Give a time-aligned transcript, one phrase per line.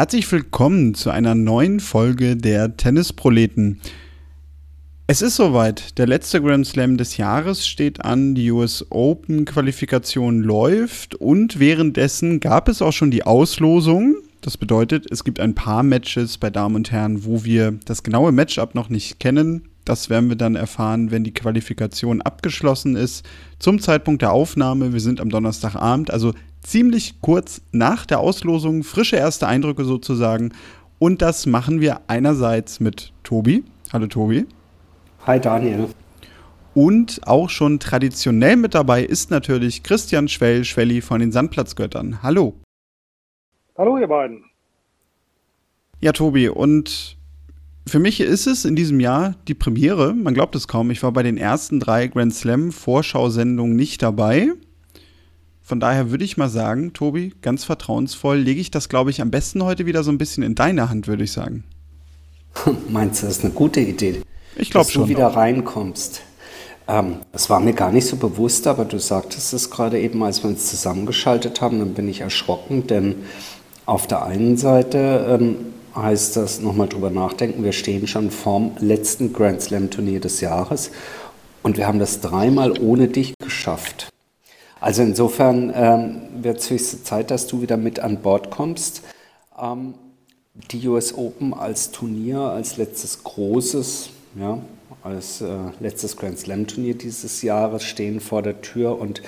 [0.00, 3.82] Herzlich willkommen zu einer neuen Folge der Tennisproleten.
[5.06, 5.98] Es ist soweit.
[5.98, 8.34] Der letzte Grand Slam des Jahres steht an.
[8.34, 14.16] Die US Open Qualifikation läuft und währenddessen gab es auch schon die Auslosung.
[14.40, 18.32] Das bedeutet, es gibt ein paar Matches bei Damen und Herren, wo wir das genaue
[18.32, 19.68] Matchup noch nicht kennen.
[19.84, 23.28] Das werden wir dann erfahren, wenn die Qualifikation abgeschlossen ist.
[23.58, 26.32] Zum Zeitpunkt der Aufnahme, wir sind am Donnerstagabend, also
[26.62, 30.52] ziemlich kurz nach der Auslosung, frische erste Eindrücke sozusagen.
[30.98, 33.64] Und das machen wir einerseits mit Tobi.
[33.92, 34.46] Hallo Tobi.
[35.26, 35.88] Hi Daniel.
[36.74, 42.22] Und auch schon traditionell mit dabei ist natürlich Christian Schwell, Schwelli von den Sandplatzgöttern.
[42.22, 42.54] Hallo.
[43.76, 44.44] Hallo ihr beiden.
[46.00, 47.16] Ja, Tobi, und
[47.86, 50.14] für mich ist es in diesem Jahr die Premiere.
[50.14, 50.90] Man glaubt es kaum.
[50.90, 54.52] Ich war bei den ersten drei Grand Slam Vorschau-Sendungen nicht dabei.
[55.70, 59.30] Von daher würde ich mal sagen, Tobi, ganz vertrauensvoll, lege ich das, glaube ich, am
[59.30, 61.62] besten heute wieder so ein bisschen in deine Hand, würde ich sagen.
[62.88, 64.20] Meinst du, das ist eine gute Idee?
[64.56, 65.02] Ich glaube schon.
[65.02, 66.22] Dass du wieder reinkommst.
[66.88, 70.42] Ähm, das war mir gar nicht so bewusst, aber du sagtest es gerade eben, als
[70.42, 73.14] wir uns zusammengeschaltet haben, dann bin ich erschrocken, denn
[73.86, 75.56] auf der einen Seite ähm,
[75.94, 80.90] heißt das nochmal drüber nachdenken, wir stehen schon vorm letzten Grand Slam Turnier des Jahres
[81.62, 84.10] und wir haben das dreimal ohne dich geschafft.
[84.80, 89.02] Also insofern ähm, wird es höchste Zeit, dass du wieder mit an Bord kommst.
[89.60, 89.94] Ähm,
[90.70, 94.58] die US Open als Turnier, als letztes großes, ja,
[95.02, 95.48] als äh,
[95.80, 98.98] letztes Grand Slam Turnier dieses Jahres stehen vor der Tür.
[98.98, 99.22] Und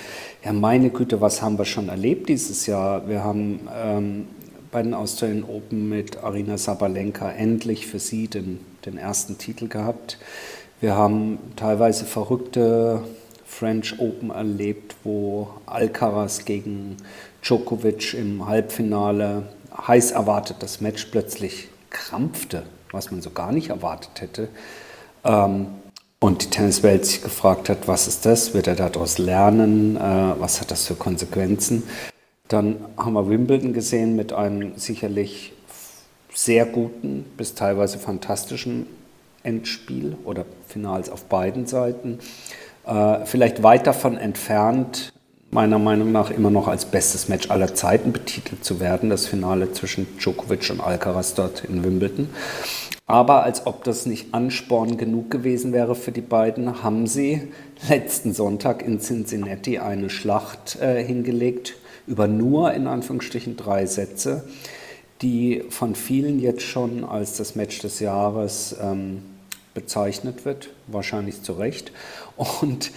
[0.44, 3.08] ja, meine Güte, was haben wir schon erlebt dieses Jahr?
[3.08, 4.28] Wir haben ähm,
[4.70, 10.18] bei den Australian Open mit Arina Sabalenka endlich für sie den, den ersten Titel gehabt.
[10.80, 13.02] Wir haben teilweise verrückte
[13.62, 16.96] French Open erlebt, wo Alcaraz gegen
[17.42, 19.44] Djokovic im Halbfinale
[19.86, 24.48] heiß erwartet das Match plötzlich krampfte, was man so gar nicht erwartet hätte.
[25.22, 25.68] Ähm,
[26.18, 28.52] und die Tenniswelt sich gefragt hat, was ist das?
[28.52, 29.94] Wird er daraus lernen?
[29.94, 30.00] Äh,
[30.40, 31.84] was hat das für Konsequenzen?
[32.48, 35.52] Dann haben wir Wimbledon gesehen mit einem sicherlich
[36.34, 38.88] sehr guten bis teilweise fantastischen
[39.44, 42.18] Endspiel oder Finals auf beiden Seiten.
[42.86, 45.12] Äh, vielleicht weit davon entfernt,
[45.50, 49.72] meiner Meinung nach immer noch als bestes Match aller Zeiten betitelt zu werden, das Finale
[49.72, 52.28] zwischen Djokovic und Alcaraz dort in Wimbledon.
[53.06, 57.42] Aber als ob das nicht Ansporn genug gewesen wäre für die beiden, haben sie
[57.88, 61.74] letzten Sonntag in Cincinnati eine Schlacht äh, hingelegt
[62.06, 64.44] über nur in Anführungsstrichen drei Sätze,
[65.20, 69.22] die von vielen jetzt schon als das Match des Jahres ähm,
[69.74, 71.92] bezeichnet wird, wahrscheinlich zu Recht,
[72.60, 72.90] und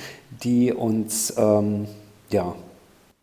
[0.44, 1.88] die uns ähm,
[2.30, 2.56] ja,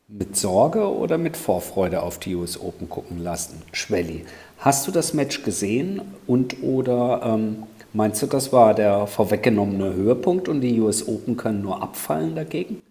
[0.09, 3.63] mit Sorge oder mit Vorfreude auf die US Open gucken lassen.
[3.73, 4.25] Schwelli,
[4.59, 10.49] hast du das Match gesehen und oder ähm, meinst du, das war der vorweggenommene Höhepunkt
[10.49, 12.83] und die US Open können nur abfallen dagegen?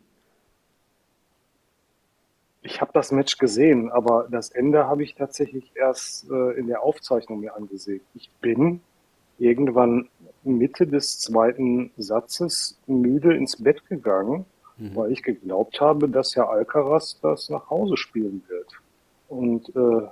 [2.64, 6.84] Ich habe das Match gesehen, aber das Ende habe ich tatsächlich erst äh, in der
[6.84, 8.02] Aufzeichnung mir angesehen.
[8.14, 8.82] Ich bin
[9.40, 10.10] irgendwann
[10.44, 14.46] Mitte des zweiten Satzes müde ins Bett gegangen,
[14.78, 14.96] mhm.
[14.96, 18.68] weil ich geglaubt habe, dass Herr Alcaraz das nach Hause spielen wird.
[19.30, 20.08] Und äh,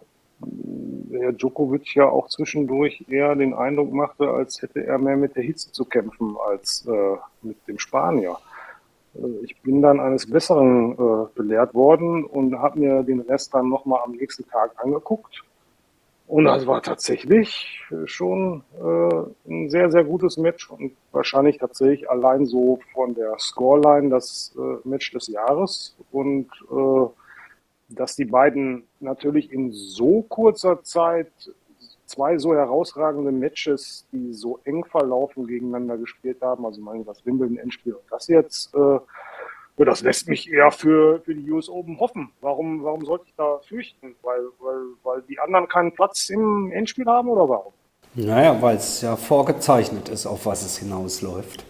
[1.12, 5.44] Herr Djokovic ja auch zwischendurch eher den Eindruck machte, als hätte er mehr mit der
[5.44, 8.38] Hitze zu kämpfen als äh, mit dem Spanier.
[9.16, 13.68] Äh, ich bin dann eines Besseren äh, belehrt worden und habe mir den Rest dann
[13.68, 15.44] nochmal am nächsten Tag angeguckt
[16.30, 22.46] und das war tatsächlich schon äh, ein sehr, sehr gutes Match und wahrscheinlich tatsächlich allein
[22.46, 25.98] so von der Scoreline das äh, Match des Jahres.
[26.12, 27.08] Und äh,
[27.90, 31.32] dass die beiden natürlich in so kurzer Zeit
[32.06, 36.64] zwei so herausragende Matches, die so eng verlaufen, gegeneinander gespielt haben.
[36.64, 38.72] Also mein das Wimbledon-Endspiel und das jetzt.
[39.80, 42.30] Ja, das lässt mich eher für, für die US Open hoffen.
[42.42, 44.14] Warum, warum sollte ich da fürchten?
[44.24, 47.72] Weil, weil, weil die anderen keinen Platz im Endspiel haben oder warum?
[48.14, 51.64] Naja, weil es ja vorgezeichnet ist, auf was es hinausläuft.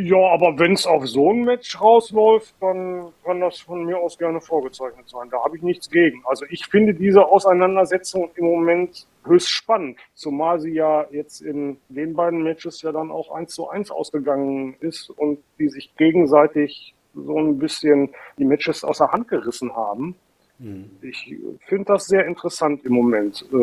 [0.00, 4.16] Ja, aber wenn es auf so ein Match rausläuft, dann kann das von mir aus
[4.16, 5.28] gerne vorgezeichnet sein.
[5.28, 6.22] Da habe ich nichts gegen.
[6.24, 12.14] Also ich finde diese Auseinandersetzung im Moment höchst spannend, zumal sie ja jetzt in den
[12.14, 17.36] beiden Matches ja dann auch eins zu eins ausgegangen ist und die sich gegenseitig so
[17.36, 20.14] ein bisschen die Matches aus der Hand gerissen haben.
[20.60, 20.90] Mhm.
[21.02, 21.34] Ich
[21.66, 23.56] finde das sehr interessant im Moment, äh,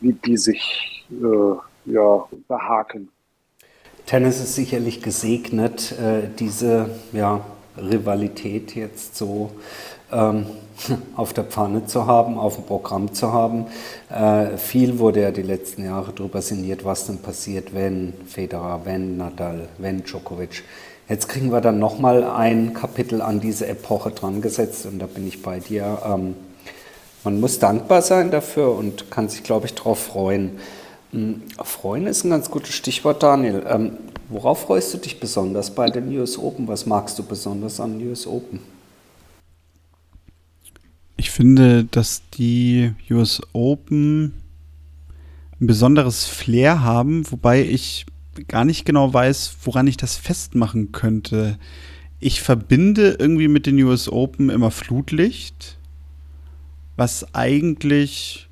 [0.00, 3.08] wie die sich äh, ja behaken.
[4.10, 7.42] Tennis ist sicherlich gesegnet, äh, diese ja,
[7.78, 9.52] Rivalität jetzt so
[10.10, 10.46] ähm,
[11.16, 13.66] auf der Pfanne zu haben, auf dem Programm zu haben.
[14.12, 19.16] Äh, viel wurde ja die letzten Jahre darüber sinniert, was denn passiert, wenn Federer, wenn
[19.16, 20.64] Nadal, wenn Djokovic.
[21.08, 25.28] Jetzt kriegen wir dann nochmal ein Kapitel an diese Epoche dran gesetzt und da bin
[25.28, 25.98] ich bei dir.
[26.04, 26.34] Ähm,
[27.22, 30.58] man muss dankbar sein dafür und kann sich, glaube ich, darauf freuen.
[31.12, 33.64] Hm, freuen ist ein ganz gutes Stichwort, Daniel.
[33.68, 33.92] Ähm,
[34.28, 36.68] worauf freust du dich besonders bei den US Open?
[36.68, 38.60] Was magst du besonders an US Open?
[41.16, 44.34] Ich finde, dass die US Open
[45.60, 48.06] ein besonderes Flair haben, wobei ich
[48.48, 51.58] gar nicht genau weiß, woran ich das festmachen könnte.
[52.20, 55.76] Ich verbinde irgendwie mit den US Open immer Flutlicht,
[56.96, 58.49] was eigentlich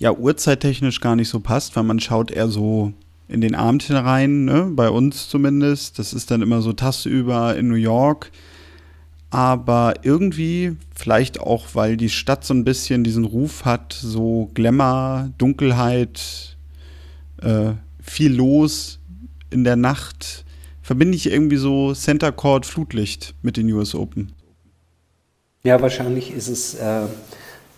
[0.00, 2.92] ja uhrzeittechnisch gar nicht so passt, weil man schaut eher so
[3.28, 4.68] in den Abend hinein, ne?
[4.72, 6.00] bei uns zumindest.
[6.00, 8.32] Das ist dann immer so tagsüber in New York
[9.30, 15.30] aber irgendwie, vielleicht auch, weil die Stadt so ein bisschen diesen Ruf hat, so Glamour,
[15.38, 16.56] Dunkelheit,
[17.40, 18.98] äh, viel los
[19.50, 20.44] in der Nacht,
[20.82, 24.32] verbinde ich irgendwie so Center Court Flutlicht mit den US Open.
[25.62, 27.02] Ja, wahrscheinlich ist es äh,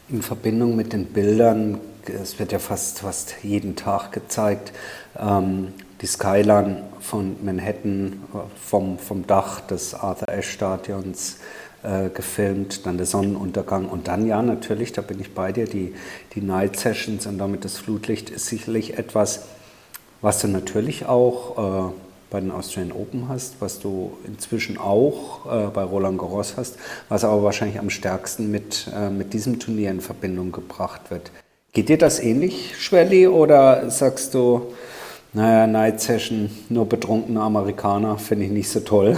[0.08, 4.72] in Verbindung mit den Bildern, es wird ja fast, fast jeden Tag gezeigt,
[5.18, 8.22] ähm, die Skyline von Manhattan
[8.60, 11.36] vom, vom Dach des Arthur Ashe Stadions
[11.82, 15.94] äh, gefilmt, dann der Sonnenuntergang und dann ja natürlich, da bin ich bei dir, die,
[16.34, 19.46] die Night Sessions und damit das Flutlicht ist sicherlich etwas,
[20.20, 21.92] was du natürlich auch äh,
[22.30, 26.78] bei den Australian Open hast, was du inzwischen auch äh, bei Roland Garros hast,
[27.08, 31.30] was aber wahrscheinlich am stärksten mit, äh, mit diesem Turnier in Verbindung gebracht wird.
[31.74, 34.74] Geht dir das ähnlich, Schwelli, oder sagst du,
[35.32, 39.16] naja, Night Session, nur betrunkene Amerikaner, finde ich nicht so toll.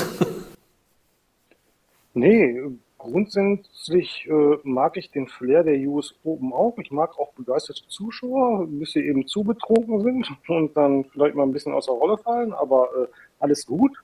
[2.14, 2.62] nee,
[2.96, 6.78] grundsätzlich äh, mag ich den Flair der US Open auch.
[6.78, 11.42] Ich mag auch begeisterte Zuschauer, bis sie eben zu betrunken sind und dann vielleicht mal
[11.42, 13.06] ein bisschen aus der Rolle fallen, aber äh,
[13.40, 14.00] alles gut.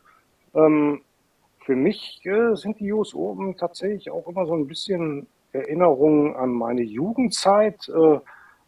[0.56, 1.02] Ähm,
[1.61, 6.50] für mich äh, sind die US Open tatsächlich auch immer so ein bisschen Erinnerungen an
[6.50, 7.88] meine Jugendzeit.
[7.88, 8.19] Äh,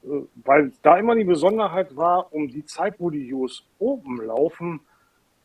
[0.02, 4.80] weil da immer die Besonderheit war, um die Zeit, wo die US Open laufen,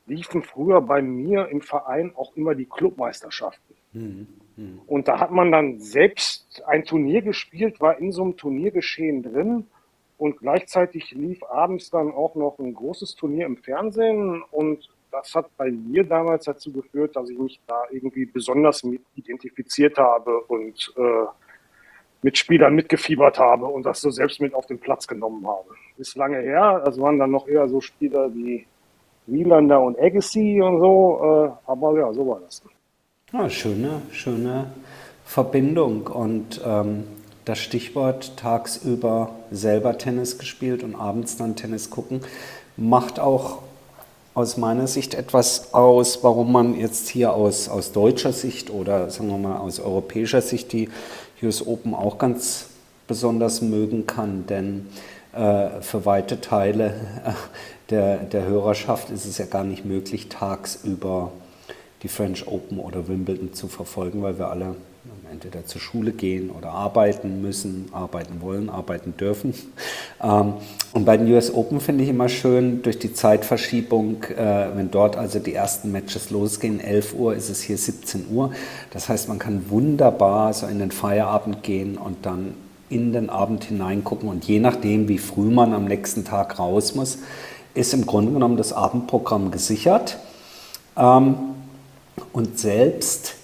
[0.07, 3.75] liefen früher bei mir im Verein auch immer die Clubmeisterschaften.
[3.93, 4.27] Mhm.
[4.55, 4.81] Mhm.
[4.87, 9.67] Und da hat man dann selbst ein Turnier gespielt, war in so einem Turniergeschehen drin
[10.17, 15.49] und gleichzeitig lief abends dann auch noch ein großes Turnier im Fernsehen und das hat
[15.57, 20.93] bei mir damals dazu geführt, dass ich mich da irgendwie besonders mit identifiziert habe und
[20.97, 21.25] äh,
[22.21, 25.69] mit Spielern mitgefiebert habe und das so selbst mit auf den Platz genommen habe.
[25.97, 28.65] Ist lange her, das waren dann noch eher so Spieler wie
[29.27, 31.19] Wielander und Agassi und so,
[31.65, 32.63] äh, aber ja, so war das.
[33.33, 34.71] Ja, schöne, schöne
[35.25, 37.03] Verbindung und ähm,
[37.43, 42.21] das Stichwort tagsüber selber Tennis gespielt und abends dann Tennis gucken,
[42.77, 43.59] macht auch
[44.33, 49.29] aus meiner Sicht etwas aus, warum man jetzt hier aus, aus deutscher Sicht oder sagen
[49.29, 50.89] wir mal aus europäischer Sicht die
[51.41, 52.69] US Open auch ganz
[53.07, 54.87] besonders mögen kann, denn
[55.33, 57.31] äh, für weite Teile äh,
[57.89, 61.31] der, der Hörerschaft ist es ja gar nicht möglich, tagsüber
[62.03, 64.75] die French Open oder Wimbledon zu verfolgen, weil wir alle
[65.31, 69.53] entweder zur Schule gehen oder arbeiten müssen, arbeiten wollen, arbeiten dürfen.
[70.21, 70.53] Ähm,
[70.93, 75.15] und bei den US Open finde ich immer schön, durch die Zeitverschiebung, äh, wenn dort
[75.15, 78.51] also die ersten Matches losgehen, 11 Uhr ist es hier 17 Uhr.
[78.91, 82.55] Das heißt, man kann wunderbar so in den Feierabend gehen und dann
[82.89, 87.19] in den Abend hineingucken und je nachdem, wie früh man am nächsten Tag raus muss,
[87.73, 90.17] ist im Grunde genommen das Abendprogramm gesichert.
[90.97, 91.35] Ähm,
[92.33, 93.36] und selbst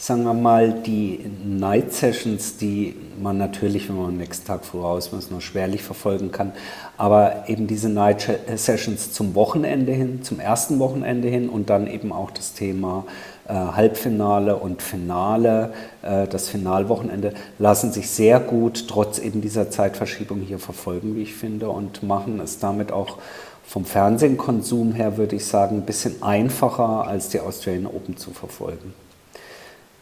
[0.00, 4.80] sagen wir mal, die Night Sessions, die man natürlich, wenn man am nächsten Tag früh
[4.80, 6.52] raus muss, nur schwerlich verfolgen kann,
[6.96, 8.26] aber eben diese Night
[8.56, 13.04] Sessions zum Wochenende hin, zum ersten Wochenende hin und dann eben auch das Thema
[13.46, 20.40] äh, Halbfinale und Finale, äh, das Finalwochenende, lassen sich sehr gut trotz eben dieser Zeitverschiebung
[20.40, 23.18] hier verfolgen, wie ich finde, und machen es damit auch
[23.66, 28.94] vom Fernsehkonsum her, würde ich sagen, ein bisschen einfacher als die Australian Open zu verfolgen.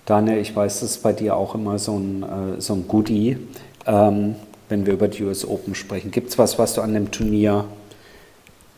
[0.09, 3.37] Daniel, ich weiß, das ist bei dir auch immer so ein, äh, so ein Goodie,
[3.85, 4.37] ähm,
[4.71, 6.11] wenn wir über die US Open sprechen.
[6.11, 7.67] Gibt es was, was du an dem Turnier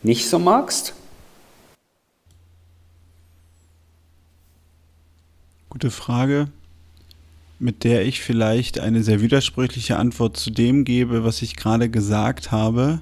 [0.03, 0.93] nicht so magst?
[5.69, 6.49] Gute Frage,
[7.59, 12.51] mit der ich vielleicht eine sehr widersprüchliche Antwort zu dem gebe, was ich gerade gesagt
[12.51, 12.99] habe.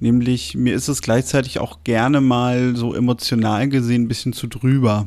[0.00, 5.06] Nämlich, mir ist es gleichzeitig auch gerne mal so emotional gesehen ein bisschen zu drüber.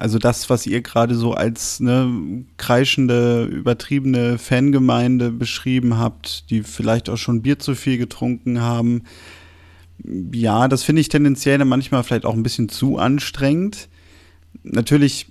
[0.00, 7.10] Also das, was ihr gerade so als ne, kreischende, übertriebene Fangemeinde beschrieben habt, die vielleicht
[7.10, 9.02] auch schon Bier zu viel getrunken haben.
[10.32, 13.90] Ja, das finde ich tendenziell manchmal vielleicht auch ein bisschen zu anstrengend.
[14.62, 15.26] Natürlich,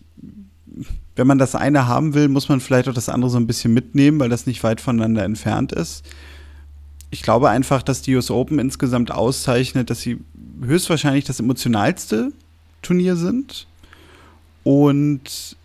[1.16, 3.74] wenn man das eine haben will, muss man vielleicht auch das andere so ein bisschen
[3.74, 6.06] mitnehmen, weil das nicht weit voneinander entfernt ist.
[7.10, 10.20] Ich glaube einfach, dass die US Open insgesamt auszeichnet, dass sie
[10.62, 12.32] höchstwahrscheinlich das emotionalste
[12.84, 13.66] Turnier sind
[14.64, 15.58] und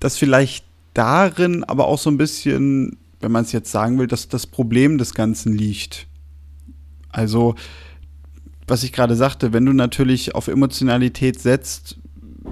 [0.00, 4.28] dass vielleicht darin aber auch so ein bisschen, wenn man es jetzt sagen will, dass
[4.28, 6.06] das Problem des Ganzen liegt.
[7.10, 7.54] Also,
[8.66, 11.98] was ich gerade sagte, wenn du natürlich auf Emotionalität setzt,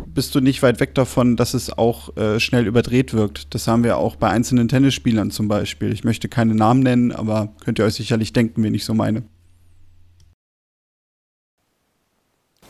[0.07, 3.55] bist du nicht weit weg davon, dass es auch äh, schnell überdreht wirkt.
[3.55, 5.93] Das haben wir auch bei einzelnen Tennisspielern zum Beispiel.
[5.93, 9.23] Ich möchte keine Namen nennen, aber könnt ihr euch sicherlich denken, wen ich so meine.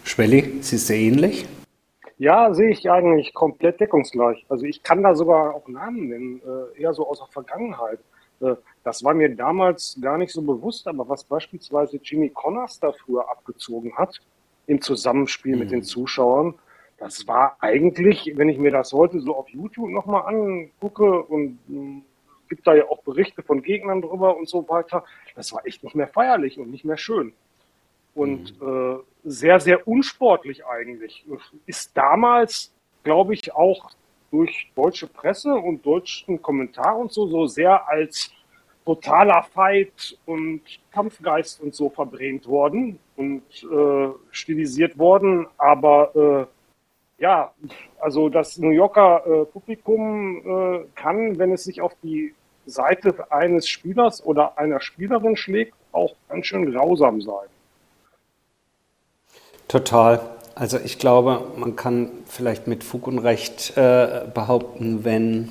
[0.04, 1.44] Schwelli, siehst du ähnlich?
[2.20, 4.44] Ja, sehe ich eigentlich komplett deckungsgleich.
[4.50, 7.98] Also ich kann da sogar auch Namen nennen, äh, eher so aus der Vergangenheit.
[8.42, 12.92] Äh, das war mir damals gar nicht so bewusst, aber was beispielsweise Jimmy Connors da
[12.92, 14.20] früher abgezogen hat,
[14.66, 15.60] im Zusammenspiel mhm.
[15.60, 15.84] mit den mhm.
[15.84, 16.54] Zuschauern,
[16.98, 22.02] das war eigentlich, wenn ich mir das heute so auf YouTube nochmal angucke und äh,
[22.50, 25.04] gibt da ja auch Berichte von Gegnern drüber und so weiter,
[25.36, 27.32] das war echt nicht mehr feierlich und nicht mehr schön.
[28.14, 28.98] Und mhm.
[28.98, 31.24] äh, sehr, sehr unsportlich eigentlich.
[31.66, 32.72] Ist damals,
[33.02, 33.90] glaube ich, auch
[34.30, 38.30] durch deutsche Presse und deutschen Kommentar und so, so sehr als
[38.84, 40.62] totaler Fight und
[40.92, 45.46] Kampfgeist und so verbrämt worden und äh, stilisiert worden.
[45.58, 46.48] Aber
[47.18, 47.52] äh, ja,
[48.00, 52.34] also das New Yorker äh, Publikum äh, kann, wenn es sich auf die
[52.66, 57.48] Seite eines Spielers oder einer Spielerin schlägt, auch ganz schön grausam sein.
[59.70, 60.18] Total.
[60.56, 65.48] Also ich glaube, man kann vielleicht mit Fug und Recht äh, behaupten, wenn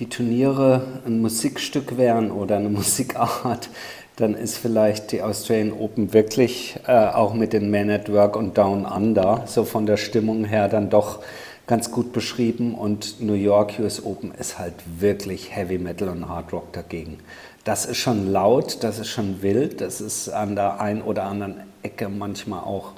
[0.00, 3.70] die Turniere ein Musikstück wären oder eine Musikart,
[4.16, 8.58] dann ist vielleicht die Australian Open wirklich äh, auch mit den Men at Work und
[8.58, 11.20] Down Under so von der Stimmung her dann doch
[11.68, 16.52] ganz gut beschrieben und New York US Open ist halt wirklich Heavy Metal und Hard
[16.52, 17.20] Rock dagegen.
[17.62, 21.60] Das ist schon laut, das ist schon wild, das ist an der einen oder anderen
[21.84, 22.94] Ecke manchmal auch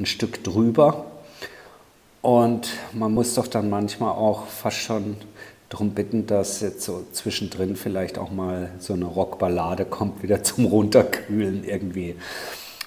[0.00, 1.04] ein Stück drüber.
[2.22, 5.16] Und man muss doch dann manchmal auch fast schon
[5.68, 10.66] darum bitten, dass jetzt so zwischendrin vielleicht auch mal so eine Rockballade kommt, wieder zum
[10.66, 12.16] Runterkühlen irgendwie.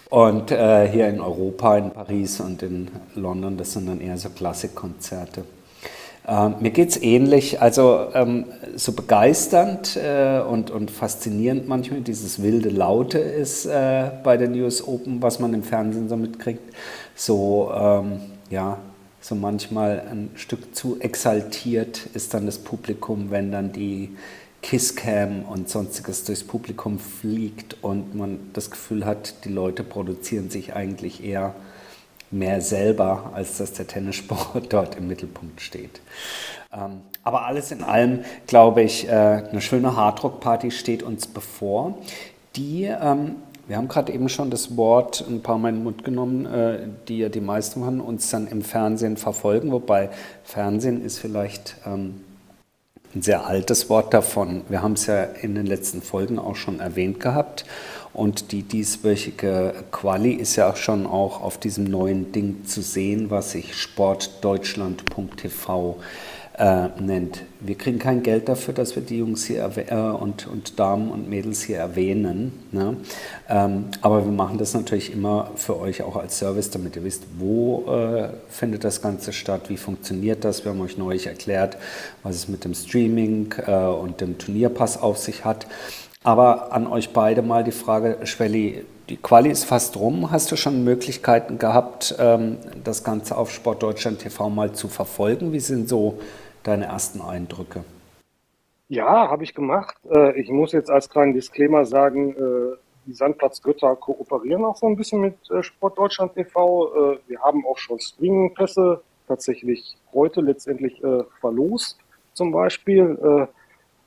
[0.09, 4.29] Und äh, hier in Europa, in Paris und in London, das sind dann eher so
[4.29, 5.43] Klassikkonzerte.
[6.27, 12.43] Äh, mir geht es ähnlich, also ähm, so begeisternd äh, und, und faszinierend manchmal dieses
[12.43, 16.61] wilde Laute ist äh, bei den US Open, was man im Fernsehen so mitkriegt
[17.15, 18.77] so, ähm, ja,
[19.21, 24.15] so manchmal ein Stück zu exaltiert ist dann das Publikum, wenn dann die
[24.61, 30.73] Kisscam und sonstiges durchs Publikum fliegt und man das Gefühl hat, die Leute produzieren sich
[30.73, 31.53] eigentlich eher
[32.31, 36.01] mehr selber, als dass der Tennissport dort im Mittelpunkt steht.
[36.73, 41.97] Ähm, aber alles in allem, glaube ich, äh, eine schöne Hardrock-Party steht uns bevor,
[42.55, 43.35] die ähm,
[43.67, 46.87] wir haben gerade eben schon das Wort ein paar Mal in den Mund genommen, äh,
[47.07, 50.09] die ja die meisten von uns dann im Fernsehen verfolgen, wobei
[50.43, 52.21] Fernsehen ist vielleicht ähm,
[53.15, 54.61] ein sehr altes Wort davon.
[54.69, 57.65] Wir haben es ja in den letzten Folgen auch schon erwähnt gehabt.
[58.11, 63.31] Und die dieswöchige Quali ist ja auch schon auch auf diesem neuen Ding zu sehen,
[63.31, 66.03] was sich sportdeutschland.tv äh,
[66.55, 67.43] nennt.
[67.61, 71.27] Wir kriegen kein Geld dafür, dass wir die Jungs hier äh, und, und Damen und
[71.29, 72.51] Mädels hier erwähnen.
[72.71, 72.97] Ne?
[73.49, 77.23] Ähm, aber wir machen das natürlich immer für euch auch als Service, damit ihr wisst,
[77.39, 80.63] wo äh, findet das Ganze statt, wie funktioniert das.
[80.63, 81.77] Wir haben euch neulich erklärt,
[82.21, 85.65] was es mit dem Streaming äh, und dem Turnierpass auf sich hat.
[86.23, 90.31] Aber an euch beide mal die Frage, Schwelli, die Quali ist fast rum.
[90.31, 95.51] Hast du schon Möglichkeiten gehabt, ähm, das Ganze auf Sportdeutschland TV mal zu verfolgen?
[95.51, 96.19] Wie sind so
[96.63, 97.83] deine ersten Eindrücke?
[98.89, 99.95] Ja, habe ich gemacht.
[100.09, 104.95] Äh, ich muss jetzt als kleinen Disclaimer sagen, äh, die Sandplatzgötter kooperieren auch so ein
[104.95, 107.19] bisschen mit äh, Sportdeutschland TV.
[107.27, 111.01] Wir haben auch schon Streaming-Pässe tatsächlich heute letztendlich
[111.41, 111.99] verlost
[112.33, 113.47] zum Beispiel.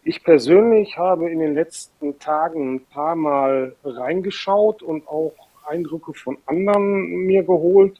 [0.03, 5.35] Ich persönlich habe in den letzten Tagen ein paar Mal reingeschaut und auch
[5.67, 7.99] Eindrücke von anderen mir geholt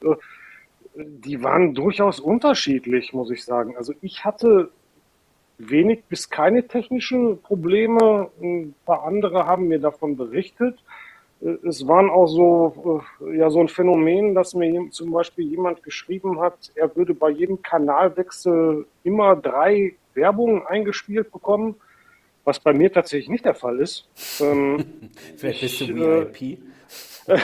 [0.97, 3.75] die waren durchaus unterschiedlich, muss ich sagen.
[3.77, 4.69] Also ich hatte
[5.57, 8.29] wenig bis keine technischen Probleme.
[8.41, 10.77] Ein paar andere haben mir davon berichtet.
[11.41, 15.83] äh, es waren auch so, äh, ja, so ein Phänomen, dass mir zum Beispiel jemand
[15.83, 21.75] geschrieben hat, er würde bei jedem Kanalwechsel immer drei Werbungen eingespielt bekommen,
[22.43, 24.07] was bei mir tatsächlich nicht der Fall ist.
[24.41, 24.83] Ähm,
[25.37, 26.59] Vielleicht bist du VIP?
[27.27, 27.37] Äh,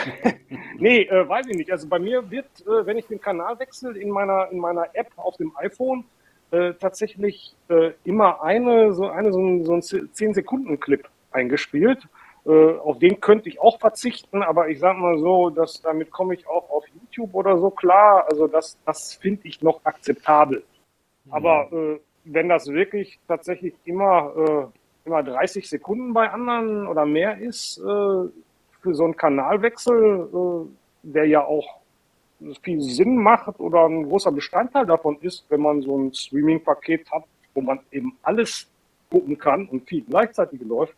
[0.78, 1.72] nee, äh, weiß ich nicht.
[1.72, 5.12] Also bei mir wird, äh, wenn ich den Kanal wechsle in meiner, in meiner App
[5.18, 6.06] auf dem iPhone,
[6.52, 7.56] äh, tatsächlich
[8.04, 12.08] immer eine, so, eine, so ein, so ein 10-Sekunden-Clip eingespielt
[12.46, 16.34] äh, auf den könnte ich auch verzichten, aber ich sage mal so, dass damit komme
[16.34, 18.26] ich auch auf YouTube oder so klar.
[18.30, 20.64] Also das, das finde ich noch akzeptabel.
[21.26, 21.34] Mhm.
[21.34, 27.38] Aber äh, wenn das wirklich tatsächlich immer, äh, immer 30 Sekunden bei anderen oder mehr
[27.38, 28.30] ist, äh,
[28.92, 30.68] so einen Kanalwechsel, äh,
[31.04, 31.80] der ja auch
[32.62, 37.24] viel Sinn macht oder ein großer Bestandteil davon ist, wenn man so ein Streaming-Paket hat,
[37.54, 38.68] wo man eben alles
[39.10, 40.96] gucken kann und viel gleichzeitig läuft,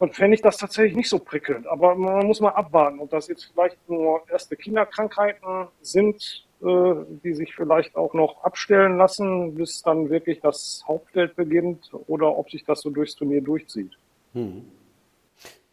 [0.00, 1.66] dann fände ich das tatsächlich nicht so prickelnd.
[1.66, 7.34] Aber man muss mal abwarten, ob das jetzt vielleicht nur erste Kinderkrankheiten sind, äh, die
[7.34, 12.64] sich vielleicht auch noch abstellen lassen, bis dann wirklich das Hauptfeld beginnt, oder ob sich
[12.64, 13.92] das so durchs Turnier durchzieht.
[14.32, 14.64] Hm.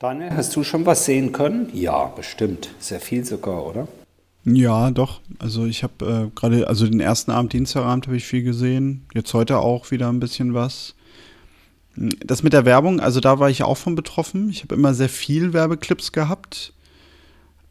[0.01, 1.70] Daniel, hast du schon was sehen können?
[1.74, 2.70] Ja, bestimmt.
[2.79, 3.88] Sehr viel sogar, oder?
[4.43, 5.22] Ja, doch.
[5.38, 9.05] Also ich habe äh, gerade, also den ersten Abend, Dienstagabend habe ich viel gesehen.
[9.13, 10.96] Jetzt heute auch wieder ein bisschen was.
[11.96, 14.50] Das mit der Werbung, also da war ich auch von betroffen.
[14.50, 16.74] Ich habe immer sehr viel Werbeclips gehabt.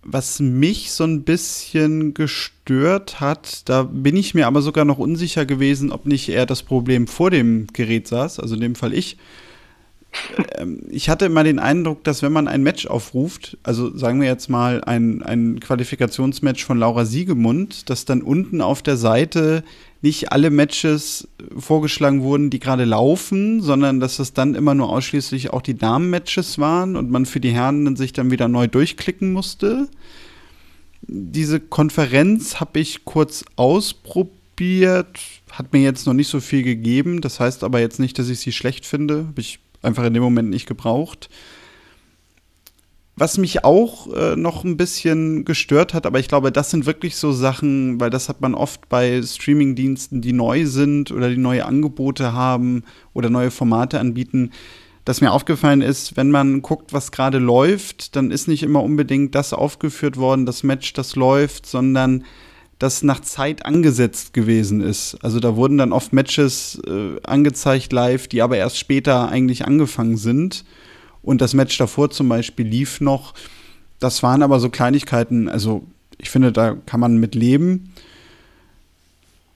[0.05, 5.47] Was mich so ein bisschen gestört hat, da bin ich mir aber sogar noch unsicher
[5.47, 9.17] gewesen, ob nicht er das Problem vor dem Gerät saß, also in dem Fall ich.
[10.57, 14.29] Ähm, ich hatte immer den Eindruck, dass wenn man ein Match aufruft, also sagen wir
[14.29, 19.65] jetzt mal ein, ein Qualifikationsmatch von Laura Siegemund, dass dann unten auf der Seite
[20.03, 25.53] nicht alle Matches vorgeschlagen wurden, die gerade laufen, sondern dass es dann immer nur ausschließlich
[25.53, 29.89] auch die Damen-Matches waren und man für die Herren sich dann wieder neu durchklicken musste.
[31.03, 35.19] Diese Konferenz habe ich kurz ausprobiert,
[35.51, 37.21] hat mir jetzt noch nicht so viel gegeben.
[37.21, 39.27] Das heißt aber jetzt nicht, dass ich sie schlecht finde.
[39.29, 41.29] Habe ich einfach in dem Moment nicht gebraucht.
[43.17, 47.17] Was mich auch äh, noch ein bisschen gestört hat, aber ich glaube, das sind wirklich
[47.17, 51.67] so Sachen, weil das hat man oft bei Streamingdiensten, die neu sind oder die neue
[51.67, 54.53] Angebote haben oder neue Formate anbieten,
[55.05, 59.35] dass mir aufgefallen ist, wenn man guckt, was gerade läuft, dann ist nicht immer unbedingt
[59.35, 62.25] das aufgeführt worden, das Match, das läuft, sondern
[62.81, 65.19] das nach Zeit angesetzt gewesen ist.
[65.23, 70.17] Also da wurden dann oft Matches äh, angezeigt live, die aber erst später eigentlich angefangen
[70.17, 70.65] sind
[71.23, 73.35] und das Match davor zum Beispiel lief noch.
[73.99, 75.83] Das waren aber so Kleinigkeiten, also
[76.17, 77.93] ich finde, da kann man mit leben.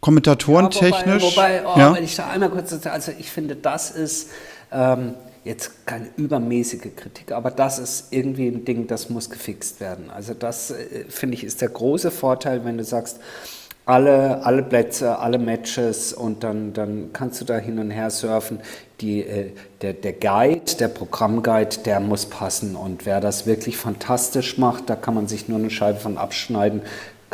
[0.00, 1.22] Kommentatoren technisch.
[1.22, 1.94] Ja, wobei, wobei oh, ja?
[1.94, 4.28] wenn ich da einmal kurz, also ich finde, das ist
[4.70, 10.10] ähm, jetzt keine übermäßige Kritik, aber das ist irgendwie ein Ding, das muss gefixt werden.
[10.10, 13.20] Also das, äh, finde ich, ist der große Vorteil, wenn du sagst,
[13.86, 18.60] alle, alle Plätze, alle Matches und dann, dann kannst du da hin und her surfen.
[19.02, 19.50] Die, äh,
[19.82, 24.96] der, der Guide, der Programmguide, der muss passen und wer das wirklich fantastisch macht, da
[24.96, 26.80] kann man sich nur eine Scheibe von abschneiden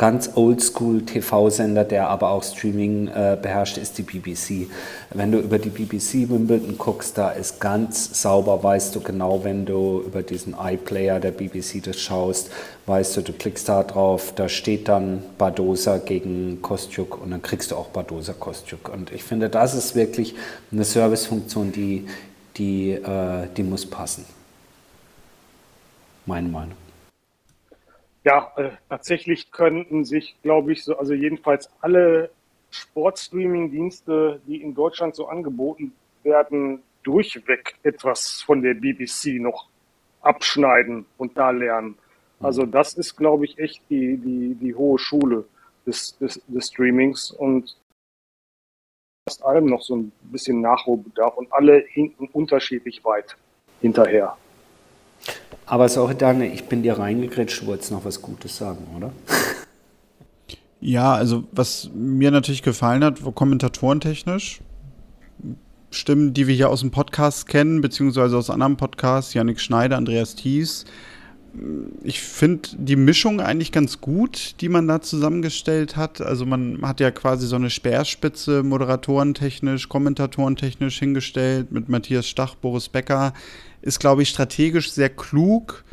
[0.01, 4.67] ganz oldschool TV-Sender, der aber auch Streaming äh, beherrscht, ist die BBC.
[5.11, 9.63] Wenn du über die BBC Wimbledon guckst, da ist ganz sauber, weißt du genau, wenn
[9.63, 12.49] du über diesen iPlayer der BBC das schaust,
[12.87, 17.69] weißt du, du klickst da drauf, da steht dann Badosa gegen Kostjuk und dann kriegst
[17.69, 18.91] du auch Badosa Kostjuk.
[18.91, 20.33] Und ich finde, das ist wirklich
[20.71, 22.07] eine Servicefunktion, die,
[22.57, 24.25] die, äh, die muss passen.
[26.25, 26.80] Meine Meinung.
[28.23, 32.29] Ja, äh, tatsächlich könnten sich, glaube ich, so, also jedenfalls alle
[32.69, 39.67] Sportstreaming-Dienste, die in Deutschland so angeboten werden, durchweg etwas von der BBC noch
[40.21, 41.97] abschneiden und da lernen.
[42.39, 42.45] Mhm.
[42.45, 45.45] Also das ist, glaube ich, echt die, die, die hohe Schule
[45.87, 47.75] des, des, des Streamings und
[49.27, 53.35] fast allem noch so ein bisschen Nachholbedarf und alle hinken unterschiedlich weit
[53.81, 54.37] hinterher.
[55.65, 59.11] Aber sorry, Daniel, ich bin dir reingegritscht, du wolltest noch was Gutes sagen, oder?
[60.83, 64.61] Ja, also was mir natürlich gefallen hat, kommentatorentechnisch,
[65.91, 70.35] Stimmen, die wir hier aus dem Podcast kennen, beziehungsweise aus anderen Podcasts, Janik Schneider, Andreas
[70.35, 70.85] Thies.
[72.01, 76.21] Ich finde die Mischung eigentlich ganz gut, die man da zusammengestellt hat.
[76.21, 82.87] Also man hat ja quasi so eine Speerspitze moderatorentechnisch, kommentatorentechnisch hingestellt mit Matthias Stach, Boris
[82.87, 83.33] Becker,
[83.81, 85.83] ist, glaube ich, strategisch sehr klug,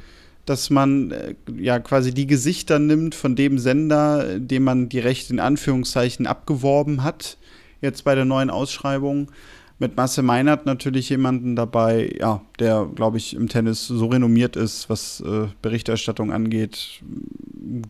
[0.45, 5.33] dass man äh, ja quasi die Gesichter nimmt von dem Sender, dem man die Rechte
[5.33, 7.39] in Anführungszeichen abgeworben hat,
[7.81, 9.31] jetzt bei der neuen Ausschreibung.
[9.79, 14.91] mit Marcel Meinert natürlich jemanden dabei, ja, der, glaube ich, im Tennis so renommiert ist,
[14.91, 17.01] was äh, Berichterstattung angeht.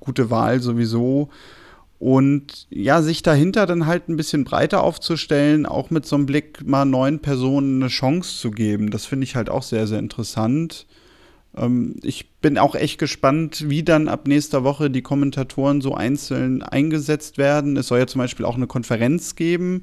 [0.01, 1.31] Gute Wahl sowieso.
[1.99, 6.65] Und ja, sich dahinter dann halt ein bisschen breiter aufzustellen, auch mit so einem Blick
[6.65, 10.87] mal neuen Personen eine Chance zu geben, das finde ich halt auch sehr, sehr interessant.
[11.57, 16.63] Ähm, ich bin auch echt gespannt, wie dann ab nächster Woche die Kommentatoren so einzeln
[16.63, 17.77] eingesetzt werden.
[17.77, 19.83] Es soll ja zum Beispiel auch eine Konferenz geben,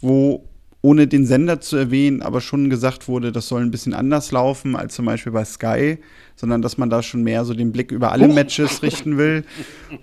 [0.00, 0.44] wo
[0.82, 4.76] ohne den Sender zu erwähnen, aber schon gesagt wurde, das soll ein bisschen anders laufen
[4.76, 5.98] als zum Beispiel bei Sky,
[6.36, 9.44] sondern dass man da schon mehr so den Blick über alle Matches richten will.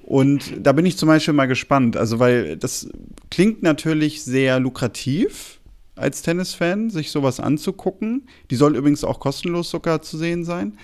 [0.04, 2.90] Und da bin ich zum Beispiel mal gespannt, also weil das
[3.32, 5.60] klingt natürlich sehr lukrativ
[5.96, 8.28] als Tennisfan, sich sowas anzugucken.
[8.52, 10.78] Die soll übrigens auch kostenlos sogar zu sehen sein.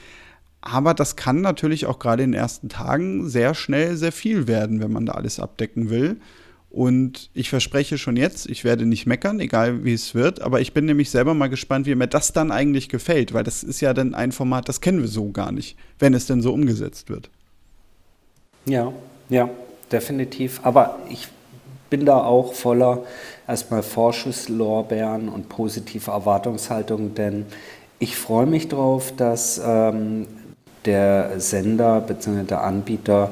[0.60, 4.82] Aber das kann natürlich auch gerade in den ersten Tagen sehr schnell sehr viel werden,
[4.82, 6.19] wenn man da alles abdecken will.
[6.73, 10.73] Und ich verspreche schon jetzt, ich werde nicht meckern, egal wie es wird, aber ich
[10.73, 13.93] bin nämlich selber mal gespannt, wie mir das dann eigentlich gefällt, weil das ist ja
[13.93, 17.29] dann ein Format, das kennen wir so gar nicht, wenn es denn so umgesetzt wird.
[18.65, 18.91] Ja,
[19.29, 19.51] ja,
[19.91, 20.62] definitiv.
[20.63, 21.27] Aber ich
[21.91, 23.03] bin da auch voller
[23.47, 27.45] erstmal Vorschusslorbeeren und positive Erwartungshaltung, denn
[27.99, 30.25] ich freue mich drauf, dass ähm,
[30.86, 32.45] der Sender bzw.
[32.45, 33.31] der Anbieter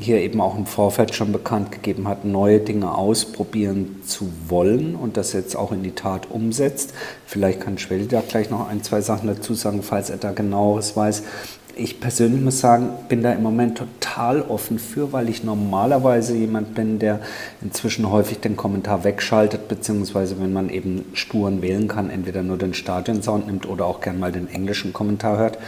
[0.00, 5.16] hier eben auch im Vorfeld schon bekannt gegeben hat, neue Dinge ausprobieren zu wollen und
[5.16, 6.92] das jetzt auch in die Tat umsetzt.
[7.24, 10.96] Vielleicht kann Schwelli da gleich noch ein, zwei Sachen dazu sagen, falls er da genaueres
[10.96, 11.22] weiß.
[11.76, 16.74] Ich persönlich muss sagen, bin da im Moment total offen für, weil ich normalerweise jemand
[16.74, 17.20] bin, der
[17.62, 22.74] inzwischen häufig den Kommentar wegschaltet, beziehungsweise wenn man eben Spuren wählen kann, entweder nur den
[22.74, 25.58] Stadionsound nimmt oder auch gern mal den englischen Kommentar hört.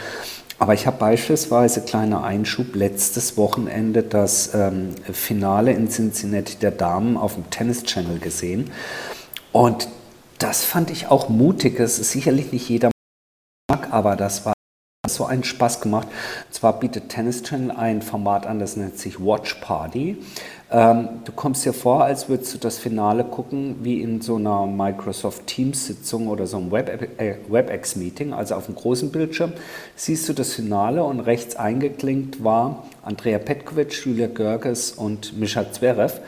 [0.59, 7.15] Aber ich habe beispielsweise, kleiner Einschub, letztes Wochenende das ähm, Finale in Cincinnati der Damen
[7.15, 8.71] auf dem Tennis Channel gesehen.
[9.51, 9.87] Und
[10.39, 11.79] das fand ich auch mutig.
[11.79, 12.89] Es ist sicherlich nicht jeder
[13.69, 14.53] mag, aber das war
[15.07, 16.07] so einen Spaß gemacht.
[16.07, 20.17] Und zwar bietet Tennis Channel ein Format an, das nennt sich Watch Party.
[20.69, 24.65] Ähm, du kommst dir vor, als würdest du das Finale gucken, wie in so einer
[24.65, 29.53] Microsoft Teams-Sitzung oder so einem äh, WebEx-Meeting, also auf dem großen Bildschirm.
[29.95, 36.19] Siehst du das Finale und rechts eingeklinkt war Andrea Petkovic, Julia Görges und Mischa Zverev.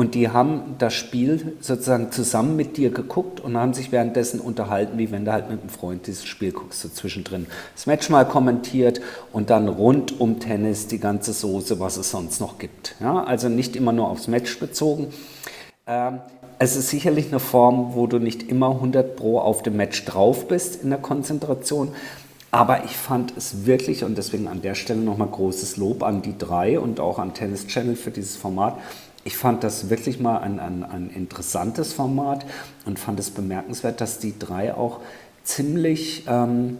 [0.00, 4.96] Und die haben das Spiel sozusagen zusammen mit dir geguckt und haben sich währenddessen unterhalten,
[4.96, 7.46] wie wenn du halt mit einem Freund dieses Spiel guckst, so zwischendrin.
[7.74, 12.40] Das Match mal kommentiert und dann rund um Tennis die ganze Soße, was es sonst
[12.40, 12.94] noch gibt.
[13.00, 15.08] Ja, also nicht immer nur aufs Match bezogen.
[15.86, 16.20] Ähm,
[16.58, 20.48] es ist sicherlich eine Form, wo du nicht immer 100 Pro auf dem Match drauf
[20.48, 21.88] bist in der Konzentration.
[22.52, 26.36] Aber ich fand es wirklich, und deswegen an der Stelle nochmal großes Lob an die
[26.36, 28.78] drei und auch an Tennis Channel für dieses Format,
[29.24, 32.46] ich fand das wirklich mal ein, ein, ein interessantes Format
[32.86, 35.00] und fand es bemerkenswert, dass die drei auch
[35.44, 36.78] ziemlich, ähm,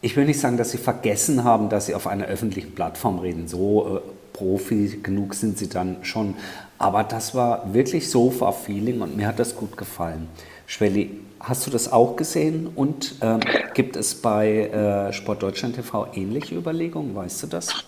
[0.00, 3.48] ich will nicht sagen, dass sie vergessen haben, dass sie auf einer öffentlichen Plattform reden.
[3.48, 4.00] So äh,
[4.32, 6.34] Profi genug sind sie dann schon.
[6.78, 10.28] Aber das war wirklich Sofa-Feeling und mir hat das gut gefallen.
[10.66, 11.10] Schwelli,
[11.40, 13.40] hast du das auch gesehen und ähm,
[13.74, 17.14] gibt es bei äh, Sport Deutschland TV ähnliche Überlegungen?
[17.14, 17.84] Weißt du das?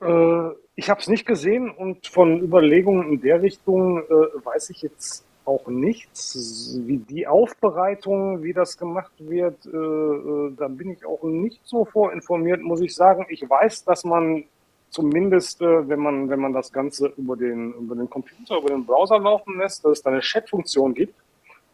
[0.00, 4.82] Äh ich habe es nicht gesehen und von Überlegungen in der Richtung äh, weiß ich
[4.82, 6.78] jetzt auch nichts.
[6.84, 11.84] Wie die Aufbereitung, wie das gemacht wird, äh, äh, da bin ich auch nicht so
[11.84, 13.26] vorinformiert, muss ich sagen.
[13.28, 14.44] Ich weiß, dass man
[14.90, 18.84] zumindest, äh, wenn man wenn man das Ganze über den über den Computer, über den
[18.84, 21.14] Browser laufen lässt, dass es da eine Chat-Funktion gibt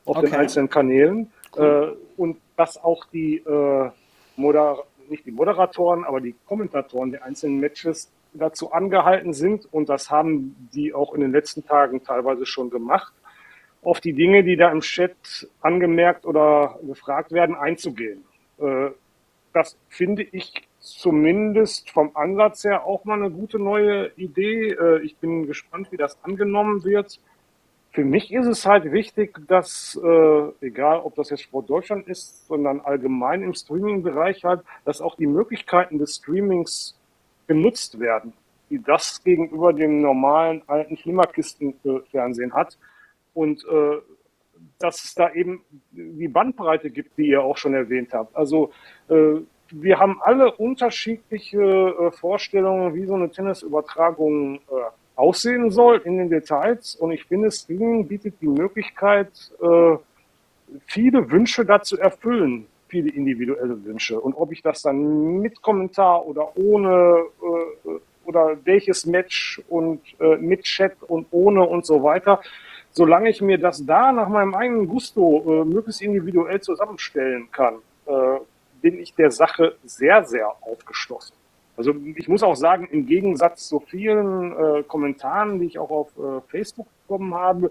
[0.04, 0.26] auf okay.
[0.26, 1.96] den einzelnen Kanälen cool.
[2.16, 3.90] Äh, und dass auch die äh,
[4.37, 10.11] Moder nicht die Moderatoren, aber die Kommentatoren der einzelnen Matches dazu angehalten sind, und das
[10.11, 13.12] haben die auch in den letzten Tagen teilweise schon gemacht,
[13.83, 18.25] auf die Dinge, die da im Chat angemerkt oder gefragt werden, einzugehen.
[18.59, 18.90] Äh,
[19.53, 24.70] das finde ich zumindest vom Ansatz her auch mal eine gute neue Idee.
[24.70, 27.20] Äh, ich bin gespannt, wie das angenommen wird.
[27.92, 32.46] Für mich ist es halt wichtig, dass, äh, egal ob das jetzt Sport Deutschland ist,
[32.46, 36.99] sondern allgemein im Streaming-Bereich halt, dass auch die Möglichkeiten des Streamings
[37.46, 38.32] genutzt werden,
[38.70, 42.78] die das gegenüber dem normalen alten Flimmerkistenfernsehen hat.
[43.35, 43.98] Und äh,
[44.78, 48.35] dass es da eben die Bandbreite gibt, die ihr auch schon erwähnt habt.
[48.37, 48.72] Also
[49.09, 54.61] äh, wir haben alle unterschiedliche äh, Vorstellungen, wie so eine Tennisübertragung äh,
[55.16, 56.94] aussehen soll in den Details.
[56.94, 59.30] Und ich finde, Streaming bietet die Möglichkeit,
[59.61, 59.96] äh,
[60.87, 64.20] viele Wünsche dazu erfüllen, viele individuelle Wünsche.
[64.20, 67.90] Und ob ich das dann mit Kommentar oder ohne äh,
[68.25, 72.40] oder welches Match und äh, mit Chat und ohne und so weiter
[72.96, 77.75] solange ich mir das da nach meinem eigenen Gusto äh, möglichst individuell zusammenstellen kann,
[78.07, 78.38] äh,
[78.81, 81.37] bin ich der Sache sehr, sehr aufgeschlossen.
[81.77, 86.09] Also ich muss auch sagen, im Gegensatz zu vielen äh, Kommentaren, die ich auch auf
[86.16, 87.70] äh, Facebook bekommen habe,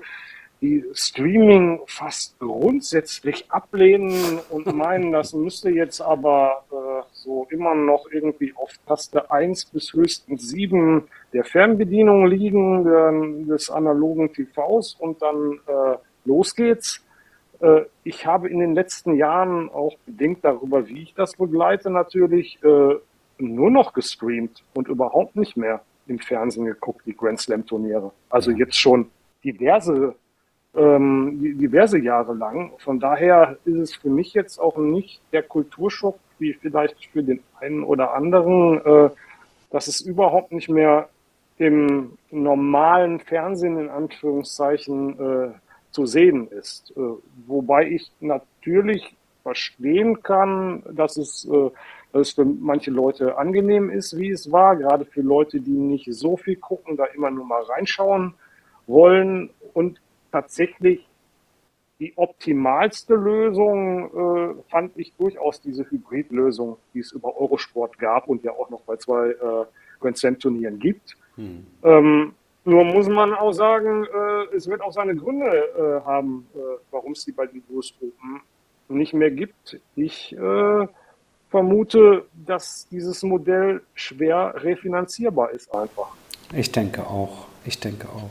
[0.66, 8.06] die Streaming fast grundsätzlich ablehnen und meinen, das müsste jetzt aber äh, so immer noch
[8.12, 15.22] irgendwie auf Taste 1 bis höchstens 7 der Fernbedienung liegen, der, des analogen TVs und
[15.22, 17.06] dann äh, los geht's.
[17.60, 22.60] Äh, ich habe in den letzten Jahren auch bedingt darüber, wie ich das begleite, natürlich
[22.64, 22.96] äh,
[23.38, 28.12] nur noch gestreamt und überhaupt nicht mehr im Fernsehen geguckt, die Grand Slam Turniere.
[28.30, 29.10] Also jetzt schon
[29.44, 30.16] diverse
[30.76, 32.74] ähm, diverse Jahre lang.
[32.80, 37.42] Von daher ist es für mich jetzt auch nicht der Kulturschock, wie vielleicht für den
[37.60, 39.10] einen oder anderen, äh,
[39.72, 41.10] dass es überhaupt nicht mehr
[41.58, 45.54] im normalen Fernsehen in Anführungszeichen äh,
[45.92, 46.94] zu sehen ist.
[46.98, 47.02] Äh,
[47.48, 51.70] wobei ich natürlich verstehen kann, dass es, äh,
[52.12, 56.12] dass es für manche Leute angenehm ist, wie es war, gerade für Leute, die nicht
[56.14, 58.34] so viel gucken, da immer nur mal reinschauen
[58.88, 59.50] wollen.
[59.74, 60.02] Und
[60.36, 61.08] tatsächlich
[62.02, 68.44] die optimalste Lösung äh, fand ich durchaus diese Hybridlösung, die es über Eurosport gab und
[68.44, 69.66] ja auch noch bei zwei äh,
[70.02, 71.16] Grand Slam Turnieren gibt.
[71.36, 71.66] Hm.
[71.84, 72.34] Ähm,
[72.66, 76.58] nur muss man auch sagen, äh, es wird auch seine Gründe äh, haben, äh,
[76.92, 78.42] warum es die bei den US Open
[78.90, 79.80] nicht mehr gibt.
[79.96, 80.88] Ich äh,
[81.50, 86.10] vermute, dass dieses Modell schwer refinanzierbar ist einfach.
[86.54, 87.48] Ich denke auch.
[87.66, 88.30] Ich denke auch.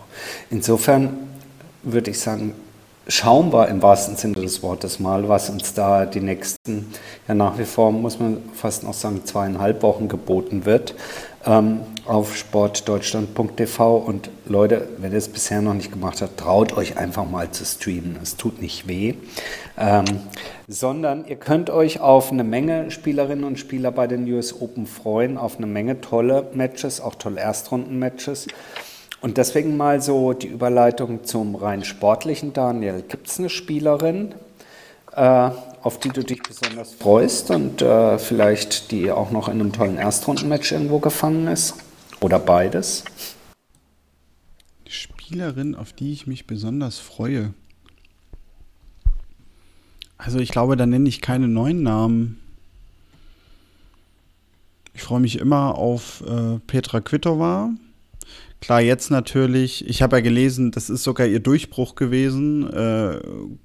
[0.51, 1.34] Insofern
[1.85, 2.55] würde ich sagen,
[3.07, 6.93] schauen wir im wahrsten Sinne des Wortes mal, was uns da die nächsten,
[7.29, 10.95] ja nach wie vor muss man fast noch sagen, zweieinhalb Wochen geboten wird
[11.47, 13.97] ähm, auf sportdeutschland.tv.
[13.97, 17.65] Und Leute, wenn ihr es bisher noch nicht gemacht habt, traut euch einfach mal zu
[17.65, 18.19] streamen.
[18.23, 19.15] Es tut nicht weh.
[19.77, 20.05] Ähm,
[20.69, 25.37] sondern ihr könnt euch auf eine Menge Spielerinnen und Spieler bei den US Open freuen,
[25.37, 28.47] auf eine Menge tolle Matches, auch tolle Erstrunden-Matches.
[29.25, 32.53] Und deswegen mal so die Überleitung zum rein sportlichen.
[32.53, 34.35] Daniel, gibt es eine Spielerin,
[35.17, 39.73] äh, auf die du dich besonders freust und äh, vielleicht die auch noch in einem
[39.73, 41.73] tollen Erstrundenmatch irgendwo gefangen ist?
[42.21, 43.05] Oder beides?
[44.87, 47.55] Spielerin, auf die ich mich besonders freue.
[50.19, 52.43] Also ich glaube, da nenne ich keine neuen Namen.
[54.93, 57.71] Ich freue mich immer auf äh, Petra Kvitova,
[58.65, 63.21] Klar, jetzt natürlich, ich habe ja gelesen, das ist sogar ihr Durchbruch gewesen, äh,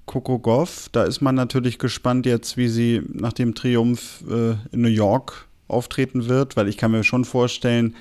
[0.06, 0.90] Coco Goff.
[0.92, 5.48] Da ist man natürlich gespannt jetzt, wie sie nach dem Triumph äh, in New York
[5.70, 7.96] auftreten wird, weil ich kann mir schon vorstellen,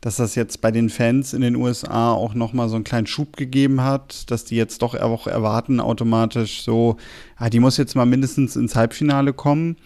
[0.00, 3.36] dass das jetzt bei den Fans in den USA auch nochmal so einen kleinen Schub
[3.36, 6.96] gegeben hat, dass die jetzt doch auch erwarten automatisch so,
[7.36, 9.76] ah, die muss jetzt mal mindestens ins Halbfinale kommen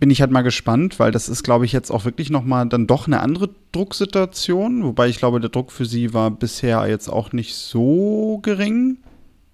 [0.00, 2.86] bin ich halt mal gespannt, weil das ist, glaube ich, jetzt auch wirklich nochmal dann
[2.86, 4.82] doch eine andere Drucksituation.
[4.82, 8.96] Wobei ich glaube, der Druck für sie war bisher jetzt auch nicht so gering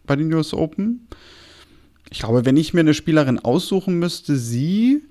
[0.07, 1.09] bei den US Open.
[2.11, 5.03] Ich glaube, wenn ich mir eine Spielerin aussuchen müsste, sie,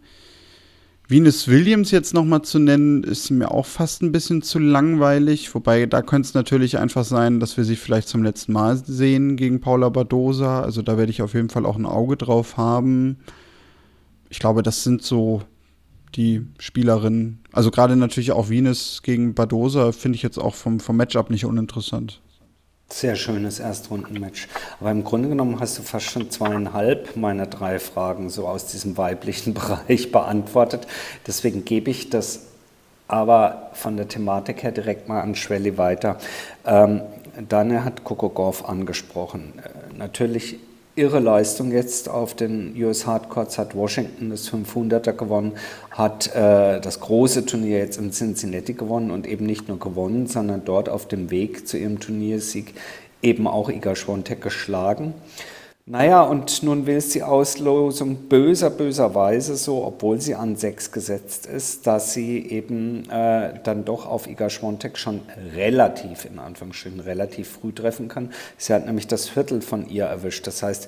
[1.09, 5.53] Venus Williams jetzt nochmal zu nennen, ist mir auch fast ein bisschen zu langweilig.
[5.53, 9.35] Wobei da könnte es natürlich einfach sein, dass wir sie vielleicht zum letzten Mal sehen
[9.35, 10.61] gegen Paula Badosa.
[10.61, 13.17] Also da werde ich auf jeden Fall auch ein Auge drauf haben
[14.35, 15.43] ich glaube, das sind so
[16.15, 17.39] die Spielerinnen.
[17.53, 21.45] Also gerade natürlich auch Venus gegen Badosa finde ich jetzt auch vom, vom Matchup nicht
[21.45, 22.19] uninteressant.
[22.89, 24.49] Sehr schönes Erstrundenmatch.
[24.81, 28.97] Aber im Grunde genommen hast du fast schon zweieinhalb meiner drei Fragen so aus diesem
[28.97, 30.85] weiblichen Bereich beantwortet.
[31.25, 32.41] Deswegen gebe ich das
[33.07, 36.17] aber von der Thematik her direkt mal an Schwelli weiter.
[36.65, 37.03] Ähm,
[37.47, 39.53] Daniel hat Coco Golf angesprochen.
[39.63, 40.57] Äh, natürlich
[40.95, 45.53] irre Leistung jetzt auf den US Hardcourts, hat Washington das 500er gewonnen,
[45.91, 50.63] hat äh, das große Turnier jetzt in Cincinnati gewonnen und eben nicht nur gewonnen, sondern
[50.63, 52.73] dort auf dem Weg zu ihrem Turniersieg
[53.21, 55.13] eben auch Iga Schwontek geschlagen.
[55.87, 61.45] Naja, und nun will es die Auslosung böser, böserweise so, obwohl sie an sechs gesetzt
[61.45, 65.21] ist, dass sie eben äh, dann doch auf Iga Schwontek schon
[65.53, 68.31] relativ, in Anführungsstrichen, relativ früh treffen kann.
[68.57, 70.47] Sie hat nämlich das Viertel von ihr erwischt.
[70.47, 70.87] Das heißt,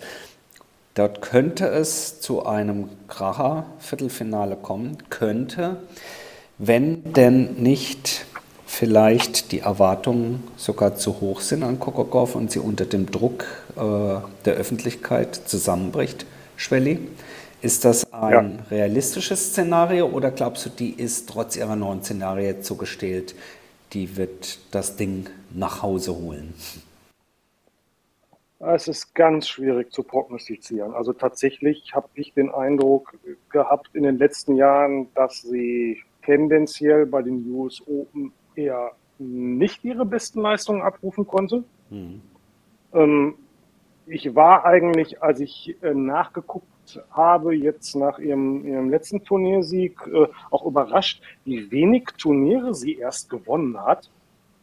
[0.95, 5.77] dort könnte es zu einem Kracher-Viertelfinale kommen, könnte,
[6.57, 8.25] wenn denn nicht
[8.67, 13.79] vielleicht die Erwartungen sogar zu hoch sind an Kokokov und sie unter dem Druck äh,
[14.45, 16.25] der Öffentlichkeit zusammenbricht,
[16.57, 16.99] Schwelli.
[17.61, 18.65] Ist das ein ja.
[18.69, 23.33] realistisches Szenario oder glaubst du, die ist trotz ihrer neuen Szenarien zugestellt,
[23.93, 26.53] die wird das Ding nach Hause holen?
[28.59, 30.93] Es ist ganz schwierig zu prognostizieren.
[30.93, 33.17] Also tatsächlich habe ich den Eindruck
[33.49, 40.05] gehabt in den letzten Jahren, dass sie tendenziell bei den US Open eher nicht ihre
[40.05, 41.63] besten Leistungen abrufen konnte.
[41.89, 42.21] Mhm.
[42.93, 43.35] Ähm,
[44.05, 50.27] ich war eigentlich, als ich äh, nachgeguckt habe, jetzt nach ihrem, ihrem letzten Turniersieg, äh,
[50.49, 54.09] auch überrascht, wie wenig Turniere sie erst gewonnen hat.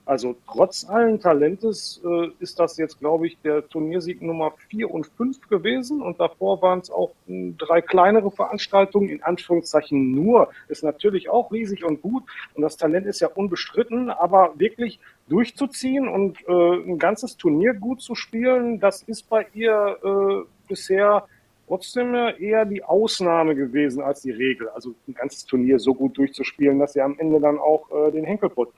[0.06, 5.06] Also trotz allen Talentes äh, ist das jetzt, glaube ich, der Turniersieg Nummer 4 und
[5.06, 6.02] 5 gewesen.
[6.02, 10.50] Und davor waren es auch mh, hm, drei kleinere Veranstaltungen, in Anführungszeichen nur.
[10.68, 12.24] Ist natürlich auch riesig und gut.
[12.52, 18.02] Und das Talent ist ja unbestritten, aber wirklich durchzuziehen und äh, ein ganzes Turnier gut
[18.02, 21.26] zu spielen, das ist bei ihr äh, bisher
[21.66, 24.68] trotzdem eher die Ausnahme gewesen als die Regel.
[24.68, 28.24] Also ein ganzes Turnier so gut durchzuspielen, dass sie am Ende dann auch äh, den
[28.24, 28.70] Henkelpott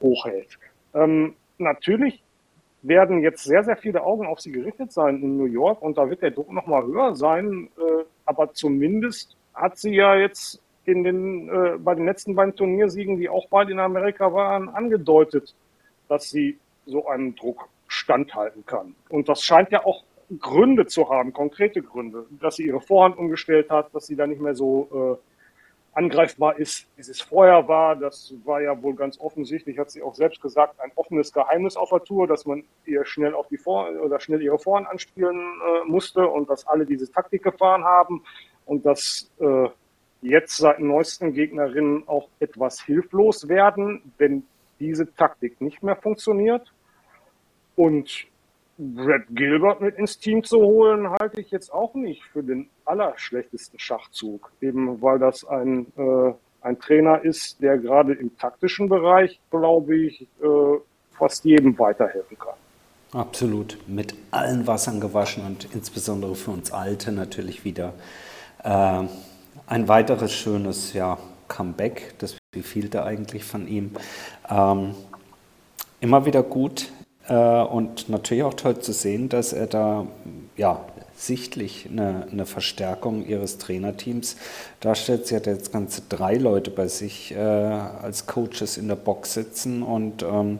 [0.00, 0.58] hochhält.
[0.94, 2.22] Ähm, natürlich
[2.82, 6.10] werden jetzt sehr, sehr viele Augen auf sie gerichtet sein in New York und da
[6.10, 7.68] wird der Druck nochmal höher sein.
[7.78, 13.18] Äh, aber zumindest hat sie ja jetzt in den, äh, bei den letzten beiden Turniersiegen,
[13.18, 15.54] die auch beide in Amerika waren, angedeutet,
[16.08, 18.94] dass sie so einem Druck standhalten kann.
[19.08, 20.02] Und das scheint ja auch
[20.40, 24.40] Gründe zu haben, konkrete Gründe, dass sie ihre Vorhand umgestellt hat, dass sie da nicht
[24.40, 25.31] mehr so äh,
[25.92, 27.96] angreifbar ist, wie es vorher war.
[27.96, 31.90] Das war ja wohl ganz offensichtlich, hat sie auch selbst gesagt, ein offenes Geheimnis auf
[31.90, 35.88] der Tour, dass man ihr schnell auf die Vor oder schnell ihre Vorhand anspielen äh,
[35.88, 38.24] musste und dass alle diese Taktik gefahren haben
[38.64, 39.68] und dass äh,
[40.22, 44.44] jetzt seit neuesten Gegnerinnen auch etwas hilflos werden, wenn
[44.80, 46.72] diese Taktik nicht mehr funktioniert.
[47.76, 48.26] Und
[48.78, 53.78] Brad Gilbert mit ins Team zu holen, halte ich jetzt auch nicht für den allerschlechtesten
[53.78, 54.50] Schachzug.
[54.60, 56.32] Eben weil das ein, äh,
[56.62, 60.78] ein Trainer ist, der gerade im taktischen Bereich, glaube ich, äh,
[61.12, 62.54] fast jedem weiterhelfen kann.
[63.12, 63.76] Absolut.
[63.86, 67.92] Mit allen Wassern gewaschen und insbesondere für uns Alte natürlich wieder
[68.64, 69.02] äh,
[69.66, 72.14] ein weiteres schönes ja, Comeback.
[72.18, 73.92] Das fehlte eigentlich von ihm.
[74.48, 74.94] Ähm,
[76.00, 76.90] immer wieder gut,
[77.28, 80.06] und natürlich auch toll zu sehen, dass er da
[80.56, 80.84] ja,
[81.16, 84.36] sichtlich eine, eine Verstärkung ihres Trainerteams
[84.80, 85.26] darstellt.
[85.26, 89.82] Sie hat jetzt ganze drei Leute bei sich äh, als Coaches in der Box sitzen
[89.82, 90.58] und ähm,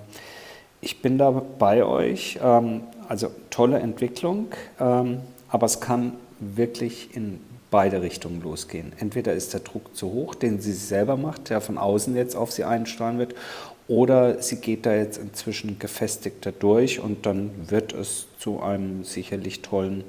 [0.81, 2.39] ich bin da bei euch.
[2.43, 4.47] Ähm, also tolle Entwicklung,
[4.81, 8.93] ähm, aber es kann wirklich in beide Richtungen losgehen.
[8.99, 12.53] Entweder ist der Druck zu hoch, den sie selber macht, der von außen jetzt auf
[12.53, 13.35] sie einstrahlen wird,
[13.93, 19.61] oder sie geht da jetzt inzwischen gefestigter durch und dann wird es zu einem sicherlich
[19.61, 20.05] tollen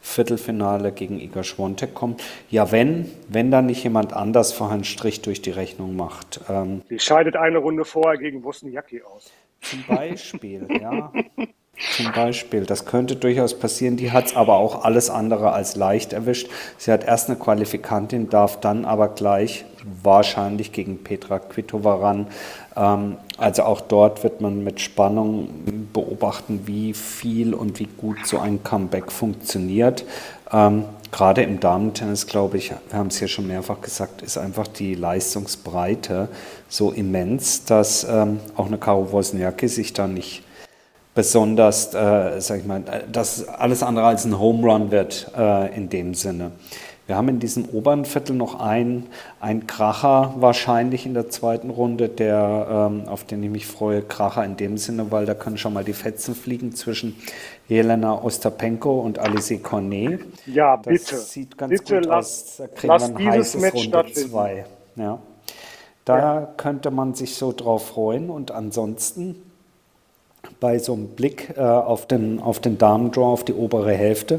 [0.00, 2.16] Viertelfinale gegen Iga Schwontek kommen.
[2.50, 6.40] Ja, wenn, wenn da nicht jemand anders vorher einen Strich durch die Rechnung macht.
[6.48, 9.30] Ähm, die scheidet eine Runde vorher gegen Wozniacki aus.
[9.60, 11.12] Zum Beispiel, ja.
[11.96, 13.96] Zum Beispiel, das könnte durchaus passieren.
[13.96, 16.50] Die hat es aber auch alles andere als leicht erwischt.
[16.76, 19.64] Sie hat erst eine Qualifikantin, darf dann aber gleich
[20.02, 22.26] wahrscheinlich gegen Petra Kvitova ran.
[22.80, 25.48] Ähm, also auch dort wird man mit Spannung
[25.92, 30.04] beobachten, wie viel und wie gut so ein Comeback funktioniert.
[30.52, 34.66] Ähm, gerade im Damentennis, glaube ich, wir haben es ja schon mehrfach gesagt, ist einfach
[34.66, 36.28] die Leistungsbreite
[36.68, 40.42] so immens, dass ähm, auch eine Karo Wozniacki sich da nicht
[41.14, 45.88] besonders, äh, sag ich mal, dass alles andere als ein Home Run wird äh, in
[45.88, 46.52] dem Sinne.
[47.10, 49.08] Wir haben in diesem oberen Viertel noch einen,
[49.40, 54.00] einen Kracher wahrscheinlich in der zweiten Runde, der, ähm, auf den ich mich freue.
[54.00, 57.16] Kracher in dem Sinne, weil da können schon mal die Fetzen fliegen zwischen
[57.66, 60.20] Jelena Ostapenko und Alice Cornet.
[60.46, 61.10] Ja, das bitte.
[61.16, 62.56] Das sieht ganz bitte gut lass, aus.
[62.58, 64.64] Da kriegen wir ein heißes Match Runde 2.
[64.94, 65.18] Ja.
[66.04, 66.48] Da ja.
[66.58, 69.34] könnte man sich so drauf freuen und ansonsten
[70.60, 74.38] bei so einem Blick äh, auf den, auf den Damendraw, auf die obere Hälfte,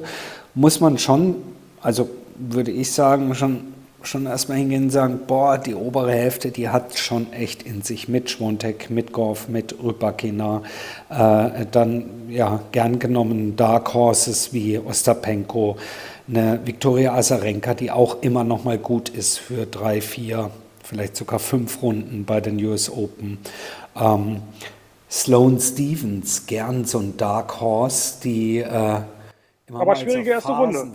[0.56, 1.36] muss man schon,
[1.82, 2.08] also
[2.50, 3.74] würde ich sagen, schon,
[4.04, 8.08] schon erstmal hingehen und sagen, boah, die obere Hälfte, die hat schon echt in sich
[8.08, 10.64] mit Schwontek, mit Goff, mit Rybakina,
[11.10, 15.78] äh, dann ja gern genommen Dark Horses wie Ostapenko,
[16.28, 20.50] eine Viktoria Azarenka, die auch immer noch mal gut ist für drei, vier,
[20.84, 23.38] vielleicht sogar fünf Runden bei den US Open.
[24.00, 24.42] Ähm,
[25.10, 29.02] Sloane Stevens, gern so ein Dark Horse, die äh,
[29.72, 30.92] immer Aber schwierige erste Runde.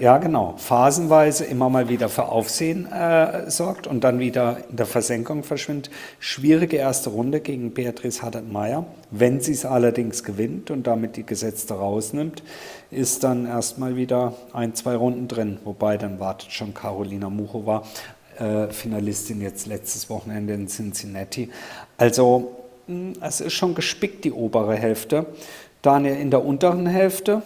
[0.00, 0.54] Ja, genau.
[0.56, 5.90] Phasenweise immer mal wieder für Aufsehen äh, sorgt und dann wieder in der Versenkung verschwindet.
[6.20, 8.86] Schwierige erste Runde gegen Beatrice Haddad-Meyer.
[9.10, 12.44] Wenn sie es allerdings gewinnt und damit die Gesetzte rausnimmt,
[12.92, 15.58] ist dann erstmal wieder ein, zwei Runden drin.
[15.64, 17.82] Wobei dann wartet schon Carolina Muchova,
[18.38, 21.50] äh, Finalistin jetzt letztes Wochenende in Cincinnati.
[21.96, 22.52] Also
[22.86, 25.26] hm, es ist schon gespickt, die obere Hälfte.
[25.82, 27.42] Daniel, in der unteren Hälfte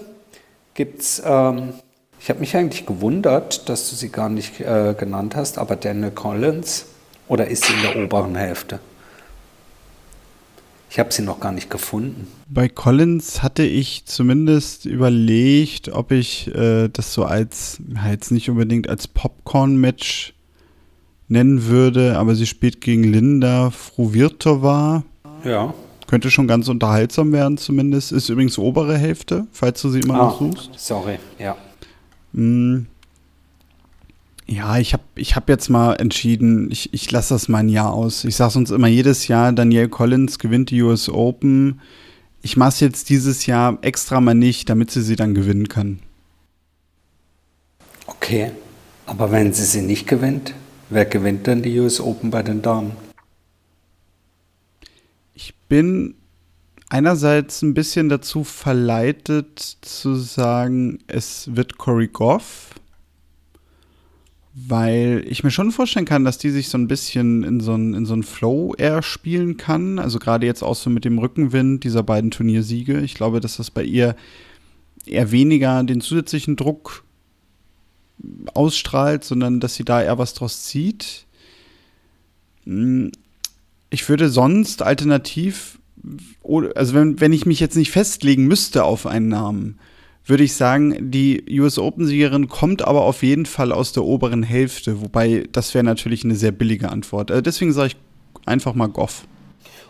[0.78, 1.74] gibt es, ähm,
[2.20, 6.12] ich habe mich eigentlich gewundert, dass du sie gar nicht äh, genannt hast, aber Daniel
[6.12, 6.86] Collins,
[7.26, 8.78] oder ist sie in der oberen Hälfte?
[10.88, 12.28] Ich habe sie noch gar nicht gefunden.
[12.48, 18.88] Bei Collins hatte ich zumindest überlegt, ob ich äh, das so als, jetzt nicht unbedingt
[18.88, 20.32] als Popcorn-Match
[21.26, 25.02] nennen würde, aber sie spielt gegen Linda Fruvirtova.
[25.42, 25.74] Ja.
[26.08, 28.12] Könnte schon ganz unterhaltsam werden zumindest.
[28.12, 30.70] Ist übrigens obere Hälfte, falls du sie immer ah, noch suchst.
[30.74, 31.54] Sorry, ja.
[32.32, 32.86] Mm.
[34.46, 37.92] Ja, ich habe ich hab jetzt mal entschieden, ich, ich lasse das mal ein Jahr
[37.92, 38.24] aus.
[38.24, 41.82] Ich sage uns immer jedes Jahr, Danielle Collins gewinnt die US Open.
[42.40, 45.98] Ich mache es jetzt dieses Jahr extra mal nicht, damit sie sie dann gewinnen kann.
[48.06, 48.52] Okay,
[49.04, 50.54] aber wenn sie sie nicht gewinnt,
[50.88, 52.92] wer gewinnt dann die US Open bei den Damen?
[55.38, 56.16] Ich bin
[56.88, 62.74] einerseits ein bisschen dazu verleitet zu sagen, es wird Cory Goff
[64.66, 67.94] weil ich mir schon vorstellen kann, dass die sich so ein bisschen in so einen,
[67.94, 70.00] in so Flow eher spielen kann.
[70.00, 73.00] Also gerade jetzt auch so mit dem Rückenwind dieser beiden Turniersiege.
[73.00, 74.16] Ich glaube, dass das bei ihr
[75.06, 77.04] eher weniger den zusätzlichen Druck
[78.52, 81.26] ausstrahlt, sondern dass sie da eher was draus zieht.
[83.90, 85.78] Ich würde sonst alternativ,
[86.74, 89.78] also wenn, wenn ich mich jetzt nicht festlegen müsste auf einen Namen,
[90.28, 95.00] würde ich sagen, die US Open-Siegerin kommt aber auf jeden Fall aus der oberen Hälfte,
[95.00, 97.30] wobei das wäre natürlich eine sehr billige Antwort.
[97.30, 97.96] Äh, deswegen sage ich
[98.44, 99.22] einfach mal Goff.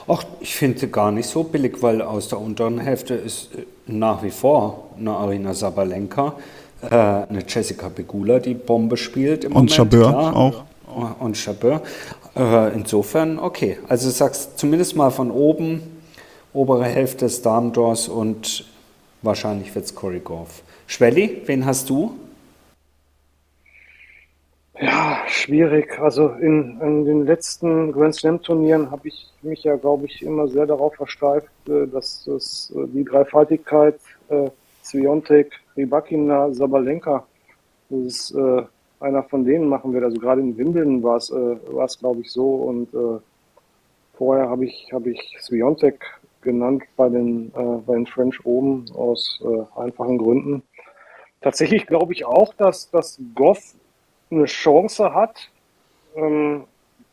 [0.07, 4.23] Ach, ich finde gar nicht so billig, weil aus der unteren Hälfte ist äh, nach
[4.23, 6.37] wie vor eine Arina Sabalenka,
[6.83, 10.15] äh, eine Jessica Pegula, die Bombe spielt im Und Moment.
[10.15, 10.65] Auch.
[11.21, 11.83] Und Chabeur.
[12.39, 13.79] Insofern, okay.
[13.89, 15.83] Also du sagst zumindest mal von oben,
[16.53, 18.65] obere Hälfte des Damendors und
[19.23, 20.63] Wahrscheinlich wird es Cory Goff.
[20.87, 22.15] Schwelli, wen hast du?
[24.81, 25.99] Ja, schwierig.
[25.99, 30.47] Also in, in den letzten Grand Slam Turnieren habe ich mich ja, glaube ich, immer
[30.47, 34.51] sehr darauf versteift, äh, dass das, äh, die Dreifaltigkeit äh,
[34.83, 37.27] Zwiontek, Rybakina, Sabalenka,
[37.91, 38.63] das ist äh,
[39.01, 40.05] einer von denen machen wird.
[40.05, 41.57] Also gerade in Wimbledon war es, äh,
[42.01, 42.55] glaube ich, so.
[42.55, 43.21] Und äh,
[44.17, 46.05] vorher habe ich, hab ich Sviontek
[46.43, 50.63] genannt bei den, äh, bei den French oben aus äh, einfachen Gründen.
[51.41, 53.75] Tatsächlich glaube ich auch, dass, dass Goff
[54.31, 55.51] eine Chance hat,
[56.17, 56.65] ähm,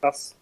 [0.02, 0.36] dass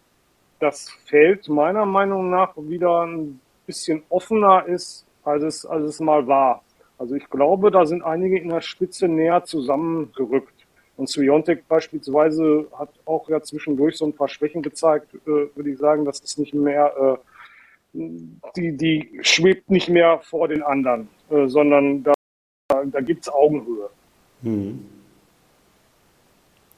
[0.60, 6.28] das Feld meiner Meinung nach wieder ein bisschen offener ist, als es, als es mal
[6.28, 6.64] war.
[6.98, 10.53] Also ich glaube, da sind einige in der Spitze näher zusammengerückt.
[10.96, 15.80] Und Sviontek beispielsweise hat auch ja zwischendurch so ein paar Schwächen gezeigt, äh, würde ich
[15.80, 17.18] sagen, das ist nicht mehr äh,
[17.94, 22.14] die, die schwebt nicht mehr vor den anderen, äh, sondern da,
[22.86, 23.90] da gibt es Augenhöhe.
[24.42, 24.86] Mhm.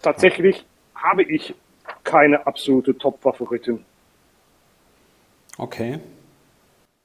[0.01, 1.55] Tatsächlich habe ich
[2.03, 3.83] keine absolute Top-Favoritin.
[5.57, 5.99] Okay.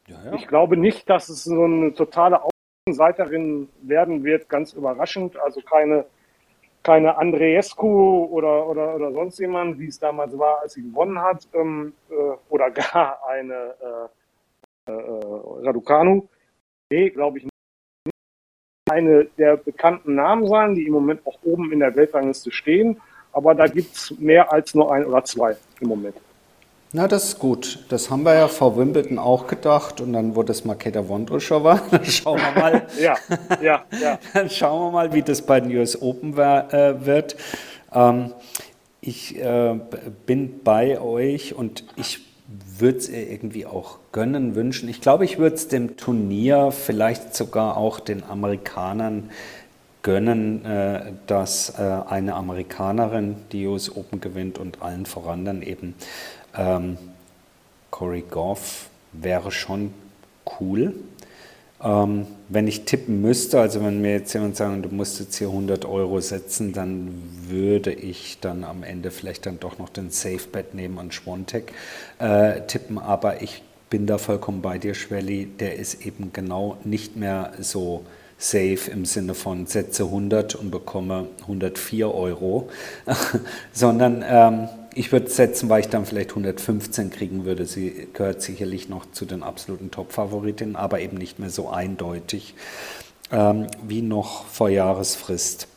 [0.09, 0.33] Ja, ja.
[0.35, 2.41] Ich glaube nicht, dass es so eine totale
[2.87, 5.37] Außenseiterin werden wird, ganz überraschend.
[5.39, 6.05] Also keine
[6.83, 11.47] keine Andreescu oder, oder, oder sonst jemand, wie es damals war, als sie gewonnen hat,
[11.55, 12.15] ähm, äh,
[12.49, 13.75] oder gar eine
[14.87, 16.29] äh, äh, Raducanu.
[16.91, 17.51] Nee, glaube ich nicht.
[18.91, 23.01] Eine der bekannten Namen sein, die im Moment auch oben in der Weltrangliste stehen,
[23.33, 26.17] aber da gibt es mehr als nur ein oder zwei im Moment.
[26.93, 27.79] Na, das ist gut.
[27.89, 31.81] Das haben wir ja vor Wimbledon auch gedacht und dann wurde es Makeda Vondrushova.
[31.93, 32.83] Dann schauen wir mal.
[33.01, 33.15] ja,
[33.63, 34.19] ja, ja.
[34.35, 37.37] Dann schauen wir mal, wie das bei den US Open äh, wird.
[37.95, 38.33] Ähm,
[39.01, 39.79] ich äh,
[40.27, 42.23] bin bei euch und ich
[42.77, 44.89] würde es ihr irgendwie auch gönnen, wünschen.
[44.89, 49.31] Ich glaube, ich würde es dem Turnier, vielleicht sogar auch den Amerikanern
[50.03, 55.95] gönnen, äh, dass äh, eine Amerikanerin die US Open gewinnt und allen voran dann eben
[56.57, 56.99] ähm,
[57.91, 59.93] Corey Goff wäre schon
[60.61, 60.95] cool.
[61.83, 65.49] Ähm, wenn ich tippen müsste, also wenn mir jetzt jemand sagen, du musst jetzt hier
[65.49, 67.09] 100 Euro setzen, dann
[67.49, 71.73] würde ich dann am Ende vielleicht dann doch noch den Safe Bet nehmen und Schwontek
[72.19, 72.99] äh, tippen.
[72.99, 75.47] Aber ich bin da vollkommen bei dir, Schwelli.
[75.47, 78.05] Der ist eben genau nicht mehr so
[78.37, 82.69] safe im Sinne von setze 100 und bekomme 104 Euro,
[83.73, 87.67] sondern ähm, ich würde setzen, weil ich dann vielleicht 115 kriegen würde.
[87.67, 92.55] Sie gehört sicherlich noch zu den absoluten Top-Favoritinnen, aber eben nicht mehr so eindeutig
[93.33, 95.69] ähm, wie noch vor Jahresfrist.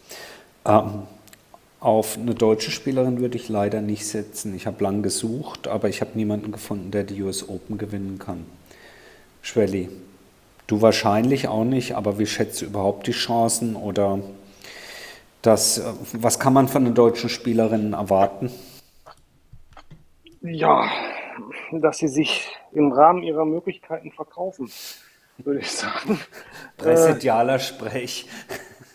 [0.66, 1.04] Ähm,
[1.80, 4.56] auf eine deutsche Spielerin würde ich leider nicht setzen.
[4.56, 8.46] Ich habe lang gesucht, aber ich habe niemanden gefunden, der die US Open gewinnen kann.
[9.42, 9.90] Schwelli,
[10.68, 14.20] Du wahrscheinlich auch nicht, aber wie schätzt du überhaupt die Chancen oder
[15.42, 15.82] das,
[16.14, 18.50] was kann man von den deutschen Spielerinnen erwarten?
[20.44, 20.86] Ja,
[21.72, 24.70] dass sie sich im Rahmen ihrer Möglichkeiten verkaufen,
[25.38, 26.20] würde ich sagen.
[26.78, 28.28] Präsidialer äh, Sprech.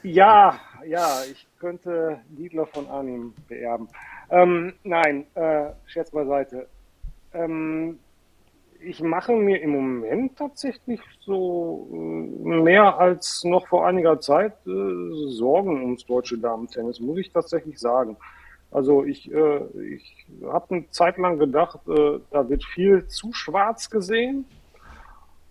[0.03, 3.89] Ja, ja, ich könnte Dietler von Arnim beerben.
[4.31, 6.69] Ähm, nein, äh, Scherz beiseite.
[7.33, 7.99] Ähm,
[8.81, 15.31] ich mache mir im Moment tatsächlich so äh, mehr als noch vor einiger Zeit äh,
[15.31, 18.19] Sorgen ums deutsche Damen-Tennis, muss ich tatsächlich sagen.
[18.71, 19.61] Also ich, äh,
[19.95, 24.45] ich habe eine Zeit lang gedacht, äh, da wird viel zu schwarz gesehen.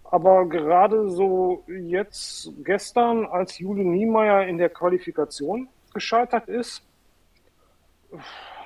[0.04, 6.84] Aber gerade so jetzt gestern, als Jule Niemeyer in der Qualifikation gescheitert ist,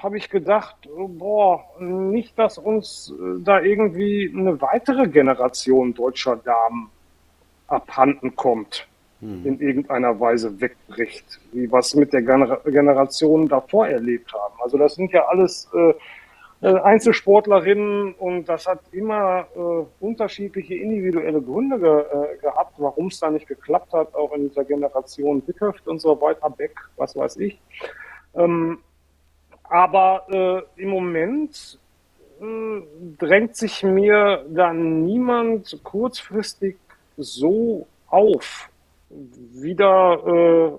[0.03, 6.89] habe ich gedacht, boah, nicht, dass uns äh, da irgendwie eine weitere Generation deutscher Damen
[7.67, 8.87] abhanden kommt,
[9.21, 9.45] hm.
[9.45, 14.55] in irgendeiner Weise wegbricht, wie was mit der Gener Generation davor erlebt haben.
[14.61, 15.93] Also das sind ja alles äh,
[16.61, 19.59] äh, Einzelsportlerinnen und das hat immer äh,
[19.99, 24.63] unterschiedliche individuelle Gründe ge äh, gehabt, warum es da nicht geklappt hat, auch in dieser
[24.65, 27.59] Generation Wickhöft und so weiter, Beck, was weiß ich.
[28.35, 28.77] Ähm,
[29.63, 30.25] aber
[30.77, 31.79] äh, im Moment
[32.41, 32.81] äh,
[33.17, 36.77] drängt sich mir da niemand kurzfristig
[37.17, 38.69] so auf,
[39.53, 40.71] wieder äh,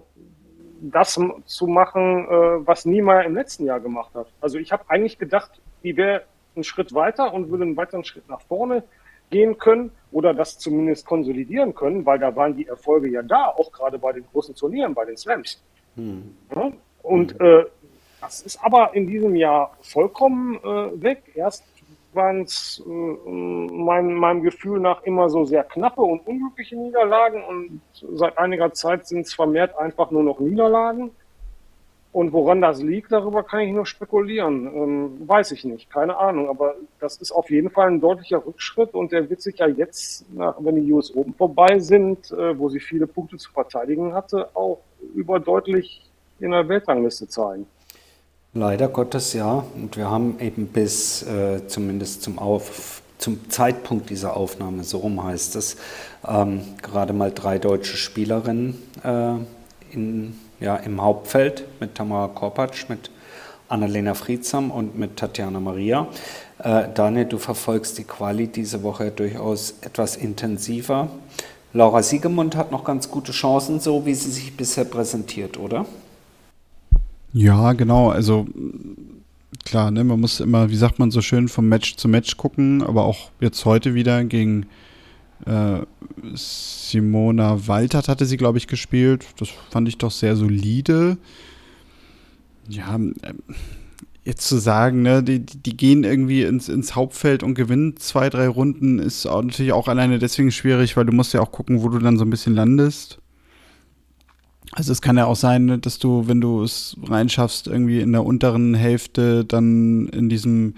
[0.81, 4.27] das zu machen, äh, was Niemeyer im letzten Jahr gemacht hat.
[4.41, 6.25] Also ich habe eigentlich gedacht, die wäre
[6.55, 8.83] einen Schritt weiter und würde einen weiteren Schritt nach vorne
[9.31, 13.73] gehen können oder das zumindest konsolidieren können, weil da waren die Erfolge ja da, auch
[13.73, 15.63] gerade bei den großen Turnieren, bei den Slams.
[15.97, 16.37] Hm.
[16.55, 16.73] Ja?
[17.03, 17.47] Und hm.
[17.47, 17.65] äh,
[18.21, 21.33] das ist aber in diesem Jahr vollkommen äh, weg.
[21.35, 21.65] Erst
[22.15, 27.81] waren es äh, mein, meinem Gefühl nach immer so sehr knappe und unglückliche Niederlagen und
[28.15, 31.11] seit einiger Zeit sind es vermehrt einfach nur noch Niederlagen.
[32.13, 34.67] Und woran das liegt, darüber kann ich nur spekulieren.
[34.67, 36.51] Ähm, weiß ich nicht, keine Ahnung.
[36.51, 40.27] Aber das ist auf jeden Fall ein deutlicher Rückschritt und der wird sich ja jetzt,
[40.59, 44.81] wenn die US Open vorbei sind, äh, wo sie viele Punkte zu verteidigen hatte, auch
[45.15, 47.67] überdeutlich in der Weltrangliste zeigen.
[48.55, 49.65] Leider Gottes ja.
[49.75, 55.25] Und wir haben eben bis äh, zumindest zum, Auf, zum Zeitpunkt dieser Aufnahme, so rum
[55.25, 55.79] heißt es,
[56.29, 59.37] ähm, gerade mal drei deutsche Spielerinnen äh,
[59.91, 63.11] in, ja, im Hauptfeld mit Tamara Korpatsch, mit
[63.71, 66.09] Annalena Friedsam und mit Tatjana Maria.
[66.59, 71.09] Äh, Daniel, du verfolgst die Quali diese Woche durchaus etwas intensiver.
[71.73, 75.87] Laura Siegemund hat noch ganz gute Chancen, so wie sie sich bisher präsentiert, oder?
[77.33, 78.11] Ja, genau.
[78.11, 78.47] Also
[79.65, 82.83] klar, ne, man muss immer, wie sagt man so schön, vom Match zu Match gucken,
[82.83, 84.67] aber auch jetzt heute wieder gegen
[85.47, 85.81] äh,
[86.35, 89.27] Simona Waltert hatte sie, glaube ich, gespielt.
[89.39, 91.17] Das fand ich doch sehr solide.
[92.69, 93.35] Ja, äh,
[94.25, 98.47] jetzt zu sagen, ne, die, die gehen irgendwie ins, ins Hauptfeld und gewinnen zwei, drei
[98.47, 101.89] Runden, ist auch natürlich auch alleine deswegen schwierig, weil du musst ja auch gucken, wo
[101.89, 103.19] du dann so ein bisschen landest.
[104.75, 108.13] Also es kann ja auch sein, ne, dass du, wenn du es reinschaffst, irgendwie in
[108.13, 110.75] der unteren Hälfte dann in diesem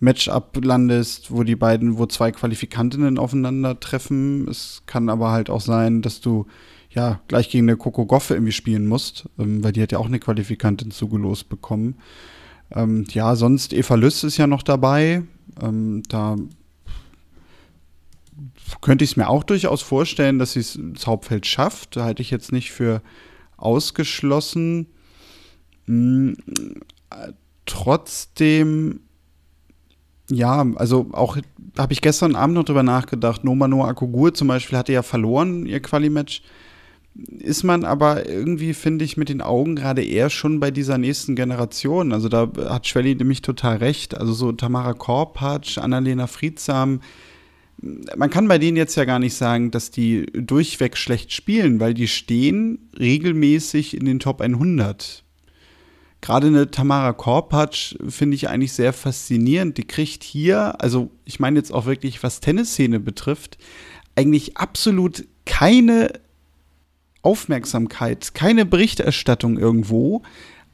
[0.00, 4.48] Matchup landest, wo die beiden, wo zwei Qualifikantinnen aufeinandertreffen.
[4.48, 6.46] Es kann aber halt auch sein, dass du
[6.88, 10.06] ja gleich gegen eine Coco Goffe irgendwie spielen musst, ähm, weil die hat ja auch
[10.06, 11.96] eine Qualifikantin zugelost bekommen.
[12.72, 15.22] Ähm, ja, sonst Eva Lüss ist ja noch dabei.
[15.60, 16.36] Ähm, da
[18.80, 21.96] könnte ich es mir auch durchaus vorstellen, dass sie es ins Hauptfeld schafft.
[21.96, 23.02] Da halte ich jetzt nicht für
[23.56, 24.86] ausgeschlossen.
[25.86, 26.36] Hm,
[27.66, 29.00] trotzdem,
[30.30, 31.36] ja, also auch
[31.78, 33.44] habe ich gestern Abend noch drüber nachgedacht.
[33.44, 36.42] Noma Noah Akugur zum Beispiel hatte ja verloren, ihr Quali-Match.
[37.38, 41.34] Ist man aber irgendwie, finde ich, mit den Augen gerade eher schon bei dieser nächsten
[41.34, 42.12] Generation.
[42.12, 44.16] Also da hat Schwelli nämlich total recht.
[44.16, 47.00] Also so Tamara Korpatsch, Annalena Friedsam,
[47.82, 51.94] man kann bei denen jetzt ja gar nicht sagen, dass die durchweg schlecht spielen, weil
[51.94, 55.24] die stehen regelmäßig in den Top 100.
[56.20, 59.78] Gerade eine Tamara Korpatsch finde ich eigentlich sehr faszinierend.
[59.78, 63.56] Die kriegt hier, also ich meine jetzt auch wirklich, was Tennisszene betrifft,
[64.14, 66.12] eigentlich absolut keine
[67.22, 70.22] Aufmerksamkeit, keine Berichterstattung irgendwo,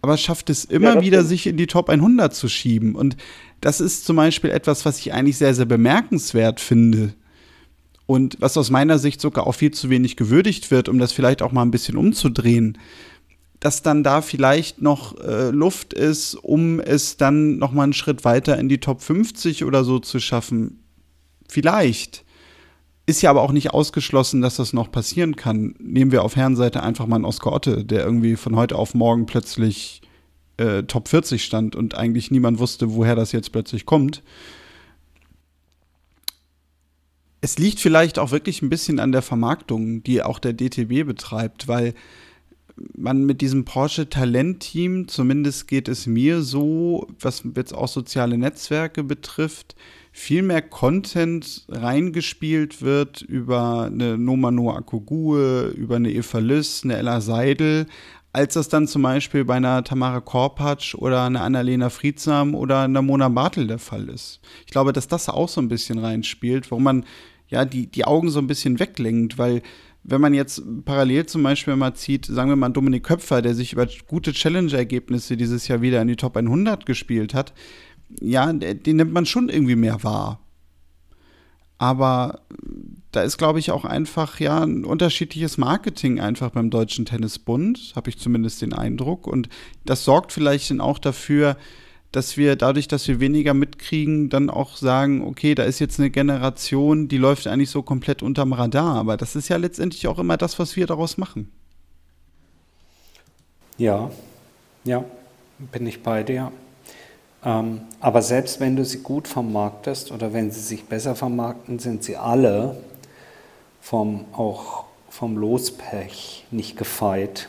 [0.02, 2.94] aber schafft es immer ja, wieder, sich in die Top 100 zu schieben.
[2.94, 3.16] Und
[3.60, 7.14] das ist zum Beispiel etwas, was ich eigentlich sehr, sehr bemerkenswert finde.
[8.06, 11.42] Und was aus meiner Sicht sogar auch viel zu wenig gewürdigt wird, um das vielleicht
[11.42, 12.78] auch mal ein bisschen umzudrehen,
[13.58, 18.24] dass dann da vielleicht noch äh, Luft ist, um es dann noch mal einen Schritt
[18.24, 20.84] weiter in die Top 50 oder so zu schaffen.
[21.48, 22.24] Vielleicht.
[23.06, 25.74] ist ja aber auch nicht ausgeschlossen, dass das noch passieren kann.
[25.78, 29.26] Nehmen wir auf Herrenseite einfach mal einen Oscar Otte, der irgendwie von heute auf morgen
[29.26, 30.02] plötzlich
[30.56, 34.22] äh, Top 40 stand und eigentlich niemand wusste, woher das jetzt plötzlich kommt.
[37.40, 41.68] Es liegt vielleicht auch wirklich ein bisschen an der Vermarktung, die auch der DTB betreibt,
[41.68, 41.94] weil
[42.94, 49.02] man mit diesem Porsche Talent-Team, zumindest geht es mir so, was jetzt auch soziale Netzwerke
[49.02, 49.76] betrifft,
[50.12, 56.96] viel mehr Content reingespielt wird über eine Noma Noah Akugue, über eine Eva Lys, eine
[56.96, 57.86] Ella Seidel,
[58.36, 63.00] als das dann zum Beispiel bei einer Tamara Korpatsch oder einer Annalena Friedsam oder einer
[63.00, 64.40] Mona Bartel der Fall ist.
[64.66, 67.06] Ich glaube, dass das auch so ein bisschen reinspielt, wo man
[67.48, 69.62] ja die, die Augen so ein bisschen weglenkt, weil
[70.04, 73.72] wenn man jetzt parallel zum Beispiel mal zieht, sagen wir mal Dominik Köpfer, der sich
[73.72, 77.54] über gute Challenge-Ergebnisse dieses Jahr wieder in die Top 100 gespielt hat,
[78.20, 80.40] ja, den nimmt man schon irgendwie mehr wahr.
[81.78, 82.40] Aber
[83.16, 88.10] da ist, glaube ich, auch einfach ja ein unterschiedliches Marketing einfach beim Deutschen Tennisbund, habe
[88.10, 89.26] ich zumindest den Eindruck.
[89.26, 89.48] Und
[89.86, 91.56] das sorgt vielleicht dann auch dafür,
[92.12, 96.10] dass wir dadurch, dass wir weniger mitkriegen, dann auch sagen, okay, da ist jetzt eine
[96.10, 98.96] Generation, die läuft eigentlich so komplett unterm Radar.
[98.96, 101.50] Aber das ist ja letztendlich auch immer das, was wir daraus machen.
[103.78, 104.10] Ja,
[104.84, 105.04] ja,
[105.72, 106.52] bin ich bei dir.
[107.44, 112.04] Ähm, aber selbst wenn du sie gut vermarktest oder wenn sie sich besser vermarkten, sind
[112.04, 112.76] sie alle
[113.86, 117.48] vom, auch vom Lospech nicht gefeit.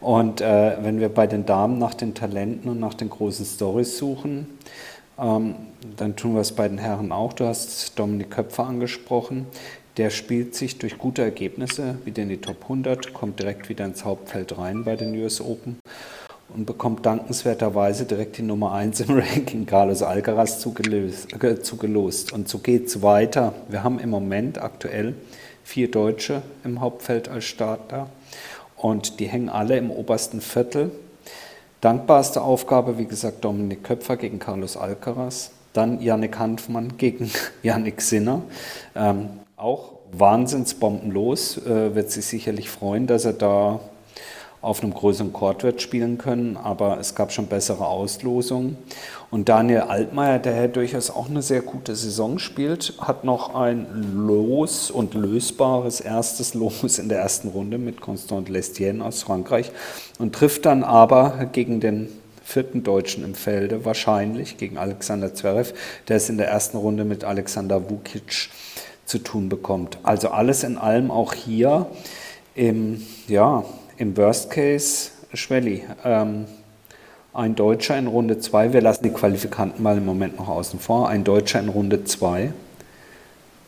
[0.00, 3.98] Und äh, wenn wir bei den Damen nach den Talenten und nach den großen Stories
[3.98, 4.46] suchen,
[5.18, 5.56] ähm,
[5.98, 7.34] dann tun wir es bei den Herren auch.
[7.34, 9.44] Du hast Dominik Köpfer angesprochen.
[9.98, 14.06] Der spielt sich durch gute Ergebnisse wieder in die Top 100, kommt direkt wieder ins
[14.06, 15.76] Hauptfeld rein bei den US Open
[16.54, 21.32] und bekommt dankenswerterweise direkt die Nummer 1 im Ranking Carlos Alcaraz zugelost,
[21.62, 22.32] äh.
[22.32, 23.54] Und so geht es weiter.
[23.68, 25.14] Wir haben im Moment aktuell
[25.64, 28.08] vier Deutsche im Hauptfeld als Starter
[28.76, 30.90] und die hängen alle im obersten Viertel.
[31.80, 37.30] Dankbarste Aufgabe, wie gesagt, Dominik Köpfer gegen Carlos Alcaraz, dann Yannick Hanfmann gegen
[37.62, 38.42] Yannick Sinner.
[38.94, 43.80] Ähm, auch wahnsinnsbombenlos, äh, wird sich sicherlich freuen, dass er da
[44.62, 48.76] auf einem größeren Chord wird spielen können, aber es gab schon bessere Auslosungen.
[49.30, 53.86] Und Daniel Altmaier, der ja durchaus auch eine sehr gute Saison spielt, hat noch ein
[54.26, 59.70] los und lösbares erstes Los in der ersten Runde mit Constant Lestienne aus Frankreich
[60.18, 62.08] und trifft dann aber gegen den
[62.44, 65.72] vierten Deutschen im Felde, wahrscheinlich gegen Alexander Zverev,
[66.08, 68.50] der es in der ersten Runde mit Alexander Vukic
[69.06, 69.98] zu tun bekommt.
[70.02, 71.86] Also alles in allem auch hier
[72.54, 73.64] im, ja,
[74.00, 76.46] im Worst Case, Schwelli, ähm,
[77.34, 81.10] ein Deutscher in Runde 2, wir lassen die Qualifikanten mal im Moment noch außen vor,
[81.10, 82.50] ein Deutscher in Runde 2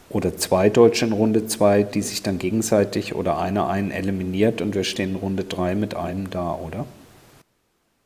[0.09, 4.75] oder zwei Deutsche in Runde 2, die sich dann gegenseitig oder einer einen eliminiert und
[4.75, 6.87] wir stehen in Runde 3 mit einem da, oder?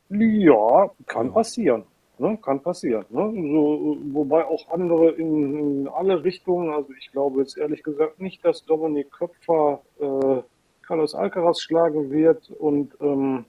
[0.09, 1.83] Ja, kann passieren.
[2.17, 2.37] Ne?
[2.41, 3.05] Kann passieren.
[3.09, 3.31] Ne?
[3.53, 8.43] So, wobei auch andere in, in, alle Richtungen, also ich glaube jetzt ehrlich gesagt nicht,
[8.43, 10.41] dass Dominik Köpfer äh,
[10.87, 12.49] Carlos Alcaraz schlagen wird.
[12.51, 13.45] Und ähm,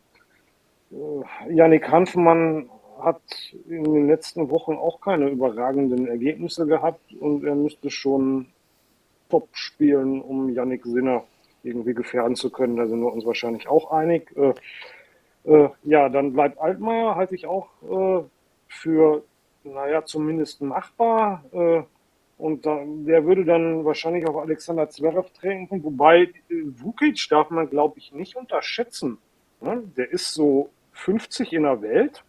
[0.91, 2.69] äh, Yannick Hanfmann
[3.01, 3.23] hat
[3.69, 8.47] in den letzten Wochen auch keine überragenden Ergebnisse gehabt und er müsste schon
[9.29, 11.25] top spielen, um Yannick Sinner
[11.63, 12.77] irgendwie gefährden zu können.
[12.77, 14.35] Da sind wir uns wahrscheinlich auch einig.
[14.37, 14.55] Äh,
[15.45, 18.25] äh, ja, dann bleibt Altmaier, halte ich auch äh,
[18.69, 19.23] für,
[19.65, 21.45] naja, zumindest machbar.
[22.39, 27.99] Und dann, der würde dann wahrscheinlich auf Alexander Zverev treten, wobei Vukic darf man, glaube
[27.99, 29.19] ich, nicht unterschätzen.
[29.61, 29.83] Ne?
[29.97, 32.23] Der ist so 50 in der Welt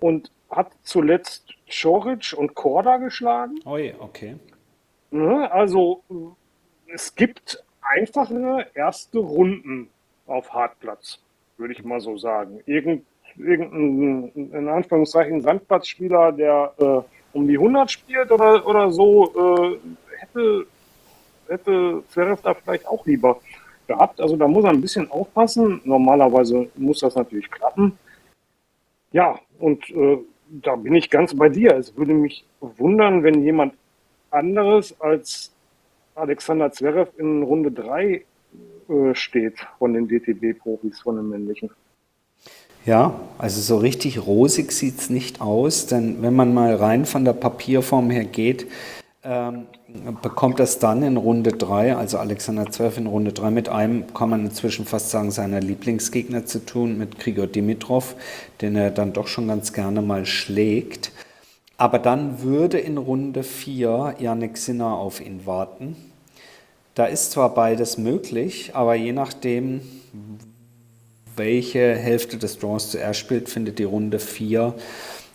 [0.00, 3.60] und hat zuletzt Choric und Korda geschlagen.
[3.64, 4.36] Oh je, okay.
[5.12, 5.50] Ne?
[5.52, 6.02] Also
[6.92, 9.88] es gibt einfache erste Runden
[10.26, 11.20] auf Hartplatz,
[11.56, 12.60] würde ich mal so sagen.
[12.66, 13.06] Irgend,
[13.36, 17.02] irgendein, in Anführungszeichen, Sandplatzspieler, der äh,
[17.32, 19.78] um die 100 spielt oder, oder so, äh,
[20.18, 20.66] hätte,
[21.48, 23.40] hätte Zverev da vielleicht auch lieber
[23.86, 24.20] gehabt.
[24.20, 25.80] Also da muss er ein bisschen aufpassen.
[25.84, 27.98] Normalerweise muss das natürlich klappen.
[29.12, 30.18] Ja, und äh,
[30.48, 31.76] da bin ich ganz bei dir.
[31.76, 33.74] Es würde mich wundern, wenn jemand
[34.30, 35.52] anderes als
[36.14, 38.24] Alexander Zverev in Runde 3
[38.88, 41.70] äh, steht von den DTB-Profis, von den männlichen.
[42.84, 47.24] Ja, also so richtig rosig sieht es nicht aus, denn wenn man mal rein von
[47.24, 48.66] der Papierform her geht,
[49.24, 49.66] ähm,
[50.20, 54.30] bekommt das dann in Runde 3, also Alexander Zverev in Runde 3 mit einem, kann
[54.30, 58.16] man inzwischen fast sagen, seiner Lieblingsgegner zu tun, mit Grigor Dimitrov,
[58.60, 61.12] den er dann doch schon ganz gerne mal schlägt.
[61.76, 65.96] aber dann würde in Runde 4 Yannick Sinner auf ihn warten.
[66.94, 69.80] Da ist zwar beides möglich, aber je nachdem,
[71.36, 74.74] welche Hälfte des Draws zuerst spielt, findet die Runde 4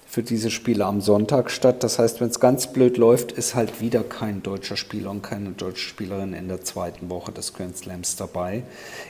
[0.08, 1.84] für diese Spiele am Sonntag statt.
[1.84, 5.52] Das heißt, wenn es ganz blöd läuft, ist halt wieder kein deutscher Spieler und keine
[5.52, 8.64] deutsche Spielerin in der zweiten Woche des Grand Slams dabei.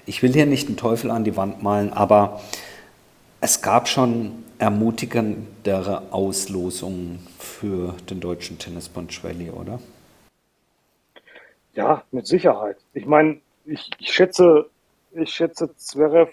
[0.05, 2.41] Ich will hier nicht den Teufel an die Wand malen, aber
[3.39, 9.79] es gab schon ermutigendere Auslosungen für den deutschen Tennisbund Schwelli, oder?
[11.75, 12.77] Ja, mit Sicherheit.
[12.93, 14.65] Ich meine, ich, ich schätze,
[15.11, 16.31] ich schätze Zverev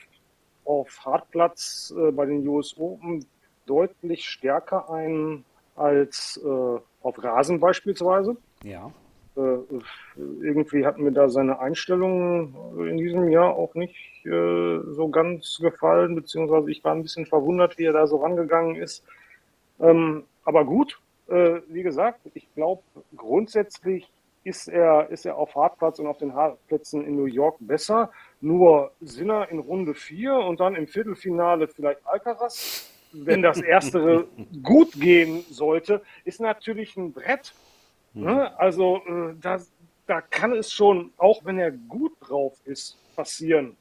[0.65, 3.25] auf Hartplatz äh, bei den US Open
[3.67, 5.45] deutlich stärker ein
[5.77, 8.37] als äh, auf Rasen beispielsweise.
[8.63, 8.91] Ja.
[9.37, 9.59] Äh,
[10.17, 12.55] irgendwie hat mir da seine Einstellung
[12.89, 17.77] in diesem Jahr auch nicht äh, so ganz gefallen, beziehungsweise ich war ein bisschen verwundert,
[17.79, 19.05] wie er da so rangegangen ist.
[19.81, 22.83] Ähm, aber gut, äh, wie gesagt, ich glaube,
[23.17, 24.09] grundsätzlich
[24.45, 28.11] ist er, ist er auf Hartplatz und auf den Hartplätzen in New York besser.
[28.45, 32.91] Nur Sinner in Runde 4 und dann im Viertelfinale vielleicht Alcaraz.
[33.13, 34.27] Wenn das Erstere
[34.63, 37.55] gut gehen sollte, ist natürlich ein Brett.
[38.13, 38.57] Ne?
[38.59, 39.61] Also äh, da,
[40.07, 43.79] da kann es schon, auch wenn er gut drauf ist, passieren,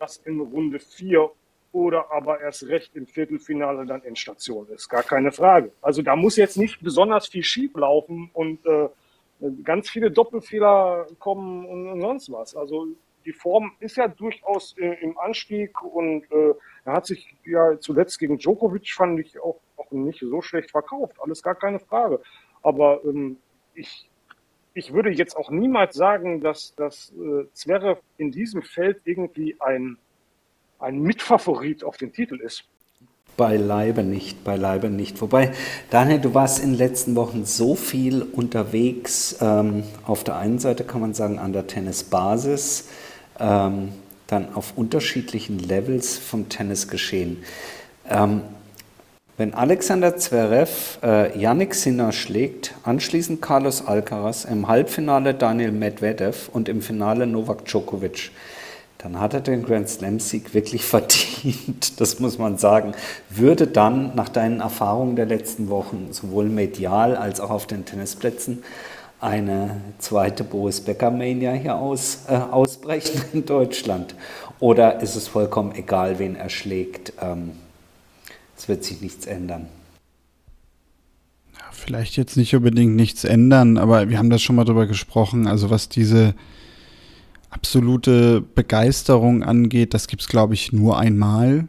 [0.00, 1.30] dass in Runde 4
[1.72, 4.88] oder aber erst recht im Viertelfinale dann Endstation ist.
[4.88, 5.70] Gar keine Frage.
[5.82, 8.88] Also da muss jetzt nicht besonders viel schief laufen und äh,
[9.62, 12.56] ganz viele Doppelfehler kommen und, und, sonst was.
[12.56, 12.88] Also
[13.24, 16.54] die Form ist ja durchaus äh, im Anstieg und äh,
[16.84, 21.16] er hat sich ja zuletzt gegen Djokovic, fand ich, auch, auch nicht so schlecht verkauft.
[21.20, 22.20] Alles gar keine Frage.
[22.62, 23.36] Aber ähm,
[23.74, 24.08] ich,
[24.74, 29.98] ich würde jetzt auch niemals sagen, dass, dass äh, Zverev in diesem Feld irgendwie ein,
[30.78, 32.68] ein Mitfavorit auf den Titel ist.
[33.36, 35.20] Beileibe nicht, beileibe nicht.
[35.22, 35.52] Wobei,
[35.90, 39.38] Daniel, du warst in den letzten Wochen so viel unterwegs.
[39.40, 42.88] Ähm, auf der einen Seite kann man sagen, an der Tennisbasis,
[43.40, 43.92] ähm,
[44.26, 47.42] dann auf unterschiedlichen Levels vom Tennisgeschehen.
[48.08, 48.42] Ähm,
[49.36, 56.68] wenn Alexander Zverev äh, Yannick Sinner schlägt, anschließend Carlos Alcaraz, im Halbfinale Daniel Medvedev und
[56.68, 58.32] im Finale Novak Djokovic,
[58.98, 62.92] dann hat er den Grand Slam-Sieg wirklich verdient, das muss man sagen.
[63.30, 68.62] Würde dann nach deinen Erfahrungen der letzten Wochen sowohl medial als auch auf den Tennisplätzen
[69.20, 74.14] eine zweite Boris Becker-Mania hier aus, äh, ausbrechen in Deutschland?
[74.58, 77.12] Oder ist es vollkommen egal, wen er schlägt?
[77.20, 77.52] Ähm,
[78.56, 79.68] es wird sich nichts ändern.
[81.72, 85.46] Vielleicht jetzt nicht unbedingt nichts ändern, aber wir haben das schon mal drüber gesprochen.
[85.46, 86.34] Also was diese
[87.48, 91.68] absolute Begeisterung angeht, das gibt es, glaube ich, nur einmal.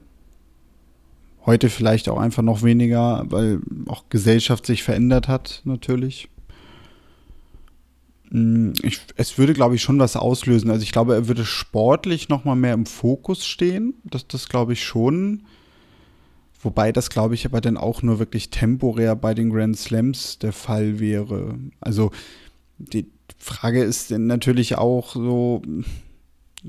[1.46, 6.30] Heute vielleicht auch einfach noch weniger, weil auch Gesellschaft sich verändert hat, natürlich.
[8.32, 10.72] Hm, ich, es würde, glaube ich, schon was auslösen.
[10.72, 13.96] Also ich glaube, er würde sportlich noch mal mehr im Fokus stehen.
[14.04, 15.44] Das, das glaube ich schon.
[16.64, 20.54] Wobei das, glaube ich, aber dann auch nur wirklich temporär bei den Grand Slams der
[20.54, 21.58] Fall wäre.
[21.80, 22.12] Also
[22.78, 23.08] die
[23.38, 25.64] Frage ist natürlich auch so,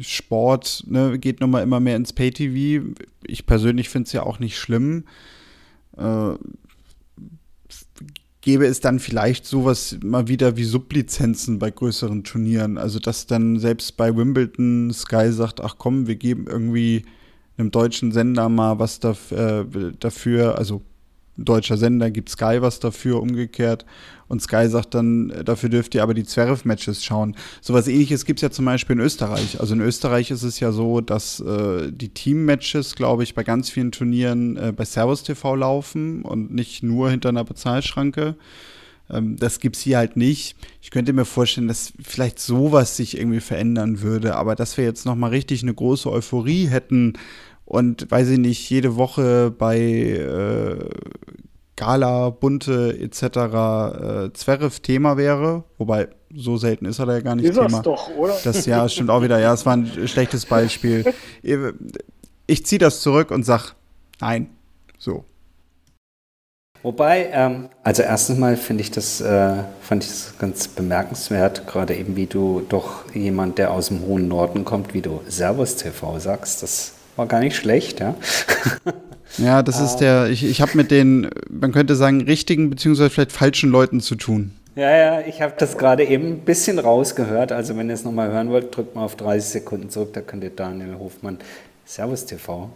[0.01, 2.95] Sport ne, geht nun mal immer mehr ins Pay-TV.
[3.25, 5.05] Ich persönlich finde es ja auch nicht schlimm.
[5.99, 6.35] Äh,
[8.43, 12.77] gäbe es dann vielleicht sowas mal wieder wie Sublizenzen bei größeren Turnieren.
[12.77, 17.05] Also dass dann selbst bei Wimbledon Sky sagt, ach komm, wir geben irgendwie
[17.57, 19.65] einem deutschen Sender mal was äh,
[19.99, 20.83] dafür, also
[21.37, 23.87] deutscher Sender gibt Sky was dafür, umgekehrt.
[24.29, 27.37] Und Sky sagt dann, dafür dürft ihr aber die Zverev-Matches schauen.
[27.61, 29.61] Sowas ähnliches gibt es ja zum Beispiel in Österreich.
[29.61, 33.69] Also in Österreich ist es ja so, dass äh, die Team-Matches, glaube ich, bei ganz
[33.69, 38.37] vielen Turnieren äh, bei Servus TV laufen und nicht nur hinter einer Bezahlschranke.
[39.11, 40.57] Ähm, das gibt es hier halt nicht.
[40.81, 45.05] Ich könnte mir vorstellen, dass vielleicht sowas sich irgendwie verändern würde, aber dass wir jetzt
[45.05, 47.15] nochmal richtig eine große Euphorie hätten
[47.73, 50.91] und weiß ich nicht, jede Woche bei äh,
[51.75, 53.23] Gala, Bunte etc.
[53.23, 57.69] Äh, Zverev Thema wäre, wobei so selten ist er da ja gar nicht ist Thema.
[57.69, 58.35] Das doch, oder?
[58.45, 59.39] Das ja stimmt auch wieder.
[59.39, 61.15] Ja, es war ein schlechtes Beispiel.
[62.47, 63.75] Ich ziehe das zurück und sag
[64.21, 64.51] nein.
[64.99, 65.25] So.
[66.83, 71.95] Wobei, ähm, also erstens mal finde ich das, äh, fand ich das ganz bemerkenswert, gerade
[71.95, 76.19] eben wie du doch jemand, der aus dem hohen Norden kommt, wie du Servus TV
[76.19, 78.15] sagst, das war gar nicht schlecht, ja.
[79.39, 83.33] Ja, das ist der, ich, ich habe mit den, man könnte sagen, richtigen beziehungsweise vielleicht
[83.33, 84.53] falschen Leuten zu tun.
[84.75, 87.53] Ja, ja, ich habe das gerade eben ein bisschen rausgehört.
[87.53, 90.45] Also wenn ihr es nochmal hören wollt, drückt mal auf 30 Sekunden zurück, da könnt
[90.45, 91.39] ihr Daniel Hofmann
[91.85, 92.71] Servus TV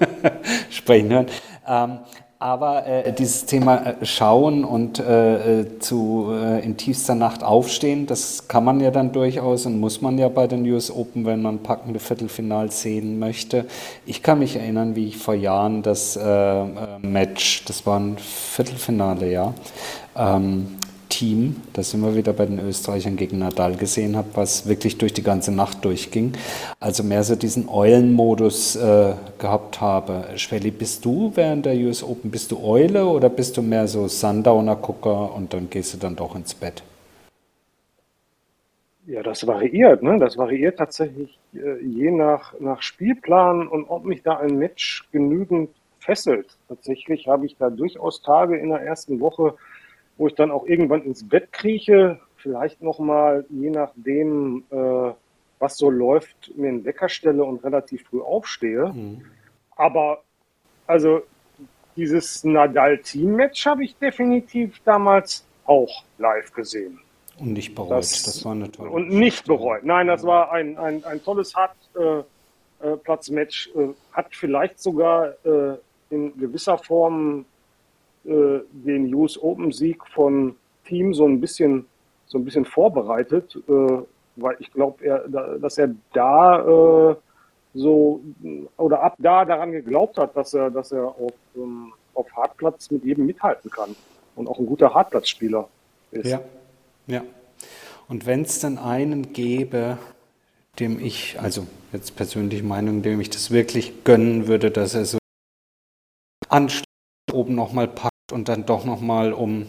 [0.70, 1.26] sprechen hören.
[1.66, 1.98] Ähm,
[2.42, 8.08] Aber äh, dieses Thema äh, Schauen und äh, äh zu, äh, in tiefster Nacht aufstehen,
[8.08, 11.40] das kann man ja dann durchaus und muss man ja bei den US Open, wenn
[11.40, 13.66] man packende Viertelfinals sehen möchte.
[14.06, 16.64] Ich kann mich erinnern, wie ich vor Jahren das äh,
[17.00, 19.54] Match, das war ein Viertelfinale, ja,
[20.16, 20.78] ähm,
[21.22, 25.12] Team, das sind wir wieder bei den Österreichern gegen Nadal gesehen habe, was wirklich durch
[25.12, 26.32] die ganze Nacht durchging.
[26.80, 30.24] Also mehr so diesen Eulenmodus äh, gehabt habe.
[30.34, 34.08] Schwelli, bist du während der US Open, bist du Eule oder bist du mehr so
[34.08, 36.82] Sundowner-Gucker und dann gehst du dann doch ins Bett?
[39.06, 40.18] Ja, das variiert, ne?
[40.18, 45.70] Das variiert tatsächlich äh, je nach, nach Spielplan und ob mich da ein Match genügend
[46.00, 46.56] fesselt.
[46.66, 49.54] Tatsächlich habe ich da durchaus Tage in der ersten Woche,
[50.22, 55.10] wo ich dann auch irgendwann ins Bett krieche, vielleicht nochmal, je nachdem, äh,
[55.58, 58.92] was so läuft, mir einen Wecker stelle und relativ früh aufstehe.
[58.94, 59.24] Mhm.
[59.74, 60.22] Aber
[60.86, 61.22] also
[61.96, 67.00] dieses Nadal-Team-Match habe ich definitiv damals auch live gesehen.
[67.40, 67.90] Und nicht bereut.
[67.90, 69.82] Das, das war eine tolle Und nicht bereut.
[69.82, 73.72] Nein, das war ein, ein, ein tolles Hartplatzmatch.
[73.74, 75.78] Äh, äh, hat vielleicht sogar äh,
[76.10, 77.44] in gewisser Form
[78.24, 81.86] äh, den US Open Sieg von Team so ein bisschen
[82.26, 83.98] so ein bisschen vorbereitet, äh,
[84.36, 87.16] weil ich glaube, er, dass er da äh,
[87.74, 88.20] so
[88.76, 93.04] oder ab da daran geglaubt hat, dass er, dass er auf, ähm, auf Hartplatz mit
[93.04, 93.94] jedem mithalten kann
[94.34, 95.68] und auch ein guter Hartplatzspieler
[96.10, 96.26] ist.
[96.26, 96.40] Ja,
[97.06, 97.22] ja.
[98.08, 99.98] Und wenn es dann einen gäbe,
[100.78, 105.18] dem ich, also jetzt persönliche Meinung, dem ich das wirklich gönnen würde, dass er so
[106.48, 106.84] Anschluss
[107.30, 109.66] oben nochmal packt, und dann doch nochmal um,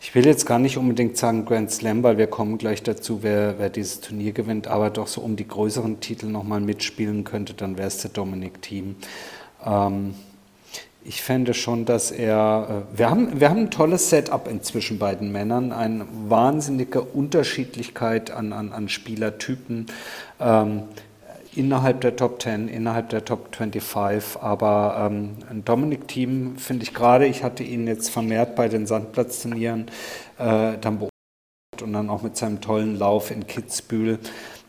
[0.00, 3.58] ich will jetzt gar nicht unbedingt sagen Grand Slam, weil wir kommen gleich dazu, wer,
[3.58, 7.78] wer dieses Turnier gewinnt, aber doch so um die größeren Titel nochmal mitspielen könnte, dann
[7.78, 8.96] wäre es der Dominik Team.
[9.64, 10.14] Ähm,
[11.08, 12.84] ich fände schon, dass er.
[12.92, 18.32] Äh, wir haben, wir haben ein tolles Setup inzwischen bei den Männern, eine wahnsinnige Unterschiedlichkeit
[18.32, 19.86] an, an, an Spielertypen.
[20.40, 20.82] Ähm,
[21.56, 24.40] innerhalb der Top 10, innerhalb der Top 25.
[24.42, 29.86] Aber ähm, ein Dominik-Team finde ich gerade, ich hatte ihn jetzt vermehrt bei den Sandplatzturnieren
[30.38, 34.18] äh, dann beobachtet und dann auch mit seinem tollen Lauf in Kitzbühel.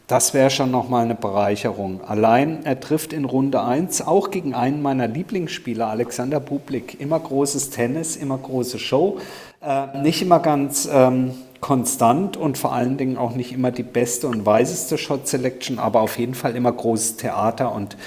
[0.08, 2.00] Das wäre schon nochmal eine Bereicherung.
[2.02, 6.98] Allein er trifft in Runde 1 auch gegen einen meiner Lieblingsspieler, Alexander Bublik.
[7.02, 9.20] Immer großes Tennis, immer große Show.
[9.62, 14.28] Äh, nicht immer ganz ähm, konstant und vor allen Dingen auch nicht immer die beste
[14.28, 17.97] und weiseste Shot Selection, aber auf jeden Fall immer großes Theater und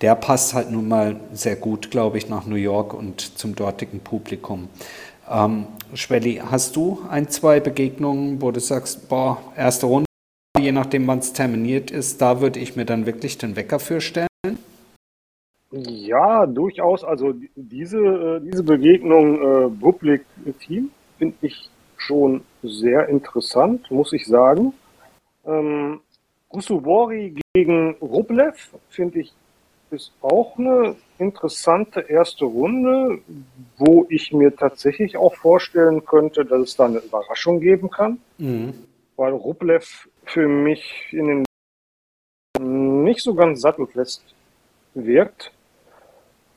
[0.00, 4.00] der passt halt nun mal sehr gut, glaube ich, nach New York und zum dortigen
[4.00, 4.68] Publikum.
[5.30, 10.06] Ähm, Schwelli, hast du ein, zwei Begegnungen, wo du sagst, boah, erste Runde,
[10.58, 14.00] je nachdem, wann es terminiert ist, da würde ich mir dann wirklich den Wecker für
[14.00, 14.28] stellen?
[15.70, 17.02] Ja, durchaus.
[17.02, 24.72] Also diese, äh, diese Begegnung äh, Public-Team finde ich schon sehr interessant, muss ich sagen.
[25.46, 26.00] Ähm,
[26.48, 29.32] Gusubori gegen Rublev finde ich
[29.90, 33.20] ist auch eine interessante erste Runde,
[33.78, 38.74] wo ich mir tatsächlich auch vorstellen könnte, dass es da eine Überraschung geben kann, mhm.
[39.16, 41.44] weil Rublev für mich in
[42.58, 44.22] den nicht so ganz sattelfest
[44.94, 45.52] wirkt.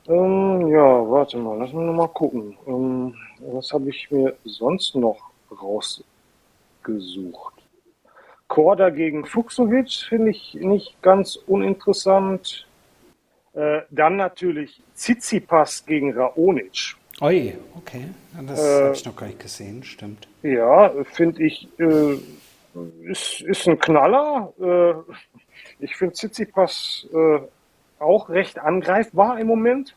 [0.08, 2.56] Ähm, ja, warte mal, lass mich mal gucken.
[2.66, 3.14] Ähm,
[3.52, 7.54] was habe ich mir sonst noch rausgesucht.
[8.48, 12.66] Korda gegen Fuchsovic finde ich nicht ganz uninteressant.
[13.52, 16.96] Äh, dann natürlich Tsitsipas gegen Raonic.
[17.20, 18.08] Oi, okay.
[18.46, 20.28] Das äh, habe ich noch gar nicht gesehen, stimmt.
[20.42, 22.18] Ja, finde ich, äh,
[23.04, 24.52] ist, ist ein Knaller.
[24.60, 24.94] Äh,
[25.80, 27.40] ich finde Tsitsipas äh,
[27.98, 29.94] auch recht angreifbar im Moment.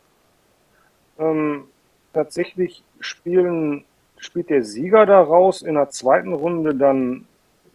[1.18, 1.66] Ähm,
[2.14, 3.86] tatsächlich spielen
[4.24, 7.26] spielt der Sieger daraus in der zweiten Runde dann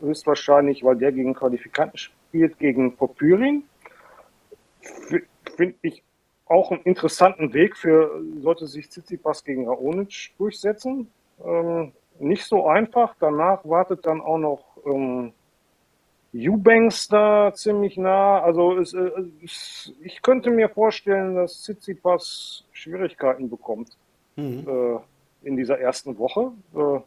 [0.01, 3.65] höchstwahrscheinlich, weil der gegen Qualifikanten spielt, gegen Popyrin.
[5.57, 6.03] Finde ich
[6.47, 11.11] auch einen interessanten Weg für, sollte sich Tsitsipas gegen Raonic durchsetzen.
[11.45, 13.15] Ähm, nicht so einfach.
[13.21, 15.33] Danach wartet dann auch noch ähm,
[16.35, 18.41] Eubanks da ziemlich nah.
[18.41, 19.11] Also es, äh,
[19.45, 23.97] es, ich könnte mir vorstellen, dass Tsitsipas Schwierigkeiten bekommt.
[24.37, 24.67] Mhm.
[24.67, 24.99] Äh,
[25.43, 26.53] in dieser ersten Woche.
[26.74, 27.01] Äh,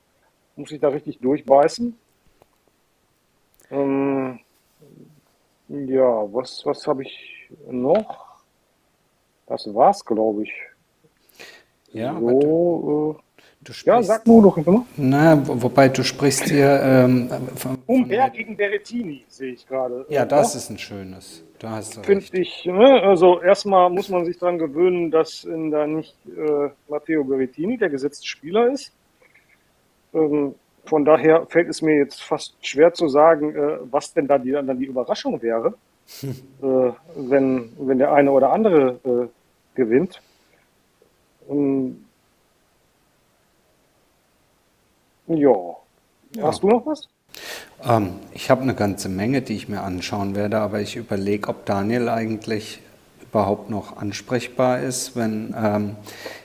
[0.56, 1.98] muss ich da richtig durchbeißen.
[3.72, 4.40] Ähm,
[5.68, 8.42] ja, was, was habe ich noch?
[9.48, 10.54] Das war's, glaube ich.
[11.94, 13.20] Ja, so,
[13.64, 14.86] du, äh, ja, sag nur doch immer.
[14.98, 16.82] Na, wobei du sprichst hier.
[16.84, 17.78] Ähm, von,
[18.34, 20.06] gegen Berrettini, sehe ich gerade.
[20.10, 21.44] Ja, das ist ein schönes.
[21.60, 23.04] Da hast du Finde ich, ne?
[23.04, 28.26] also erstmal muss man sich daran gewöhnen, dass da nicht äh, Matteo Berrettini der gesetzte
[28.26, 28.92] Spieler ist.
[30.14, 30.56] Ähm,
[30.86, 34.52] von daher fällt es mir jetzt fast schwer zu sagen, äh, was denn da die,
[34.52, 35.76] dann die Überraschung wäre,
[36.22, 36.30] hm.
[36.64, 39.28] äh, wenn, wenn der eine oder andere äh,
[39.76, 40.20] gewinnt.
[41.50, 42.06] Ähm,
[45.38, 45.76] ja.
[46.36, 46.44] ja.
[46.44, 47.08] Hast du noch was?
[47.84, 51.66] Ähm, ich habe eine ganze Menge, die ich mir anschauen werde, aber ich überlege, ob
[51.66, 52.80] Daniel eigentlich
[53.22, 55.96] überhaupt noch ansprechbar ist, wenn ähm,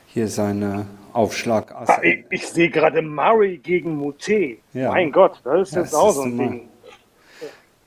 [0.06, 1.72] hier seine Aufschlag.
[1.74, 4.58] Ah, ich, ich sehe gerade Murray gegen Mute.
[4.72, 4.90] Ja.
[4.90, 6.68] Mein Gott, das ist ja, jetzt auch so ein Ding.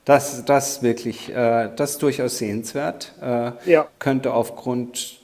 [0.06, 3.14] Das, das wirklich, äh, das ist durchaus sehenswert.
[3.22, 3.88] Äh, ja.
[4.00, 5.20] Könnte aufgrund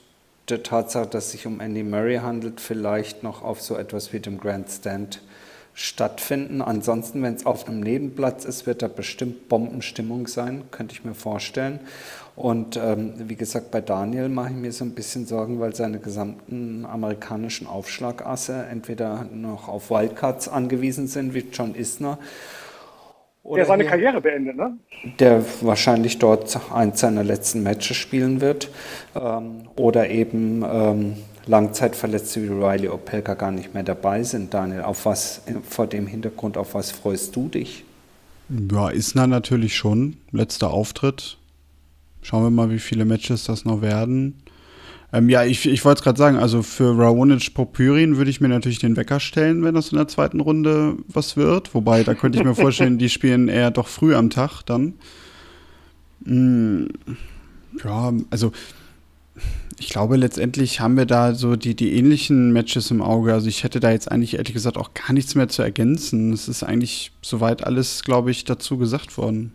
[0.48, 4.20] der Tatsache, dass es sich um Andy Murray handelt, vielleicht noch auf so etwas wie
[4.20, 5.20] dem Grandstand
[5.76, 6.62] stattfinden.
[6.62, 11.14] Ansonsten, wenn es auf einem Nebenplatz ist, wird da bestimmt Bombenstimmung sein, könnte ich mir
[11.14, 11.80] vorstellen.
[12.34, 15.98] Und ähm, wie gesagt, bei Daniel mache ich mir so ein bisschen Sorgen, weil seine
[15.98, 22.18] gesamten amerikanischen Aufschlagasse entweder noch auf Wildcards angewiesen sind, wie John Isner.
[23.42, 24.78] Oder der seine hier, Karriere beendet, ne?
[25.20, 28.70] Der wahrscheinlich dort eins seiner letzten Matches spielen wird.
[29.14, 31.16] Ähm, oder eben ähm,
[31.46, 34.52] Langzeitverletzte wie Riley Opelka gar nicht mehr dabei sind.
[34.52, 37.84] Daniel, auf was, vor dem Hintergrund, auf was freust du dich?
[38.48, 40.16] Ja, Isna natürlich schon.
[40.32, 41.38] Letzter Auftritt.
[42.22, 44.34] Schauen wir mal, wie viele Matches das noch werden.
[45.12, 48.48] Ähm, ja, ich, ich wollte es gerade sagen, also für Raonic Popyrin würde ich mir
[48.48, 51.74] natürlich den Wecker stellen, wenn das in der zweiten Runde was wird.
[51.74, 54.94] Wobei, da könnte ich mir vorstellen, die spielen eher doch früh am Tag dann.
[56.24, 56.88] Hm,
[57.84, 58.52] ja, also
[59.78, 63.34] ich glaube, letztendlich haben wir da so die, die ähnlichen Matches im Auge.
[63.34, 66.32] Also ich hätte da jetzt eigentlich ehrlich gesagt auch gar nichts mehr zu ergänzen.
[66.32, 69.52] Es ist eigentlich soweit alles, glaube ich, dazu gesagt worden.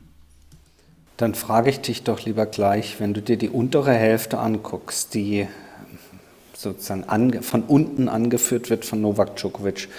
[1.17, 5.47] Dann frage ich dich doch lieber gleich, wenn du dir die untere Hälfte anguckst, die
[6.53, 9.89] sozusagen ange, von unten angeführt wird von Novak Djokovic.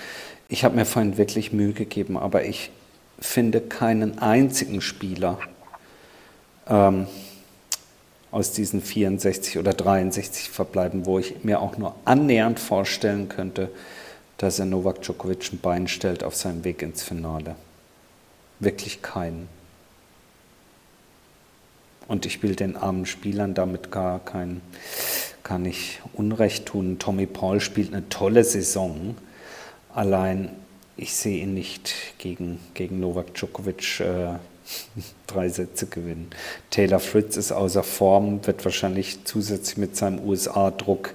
[0.49, 2.71] Ich habe mir vorhin wirklich Mühe gegeben, aber ich
[3.19, 5.39] finde keinen einzigen Spieler,
[6.69, 7.07] ähm,
[8.33, 13.71] aus diesen 64 oder 63 Verbleiben, wo ich mir auch nur annähernd vorstellen könnte,
[14.39, 17.55] dass er Novak Djokovic ein Bein stellt auf seinem Weg ins Finale.
[18.59, 19.49] Wirklich keinen.
[22.09, 24.61] Und ich will den armen Spielern damit gar kein,
[25.45, 26.99] gar nicht Unrecht tun.
[26.99, 29.17] Tommy Paul spielt eine tolle Saison.
[29.95, 30.51] Allein
[30.97, 34.35] ich sehe ihn nicht gegen, gegen Novak Djokovic äh,
[35.33, 36.31] drei Sätze gewinnen.
[36.71, 41.15] Taylor Fritz ist außer Form, wird wahrscheinlich zusätzlich mit seinem USA-Druck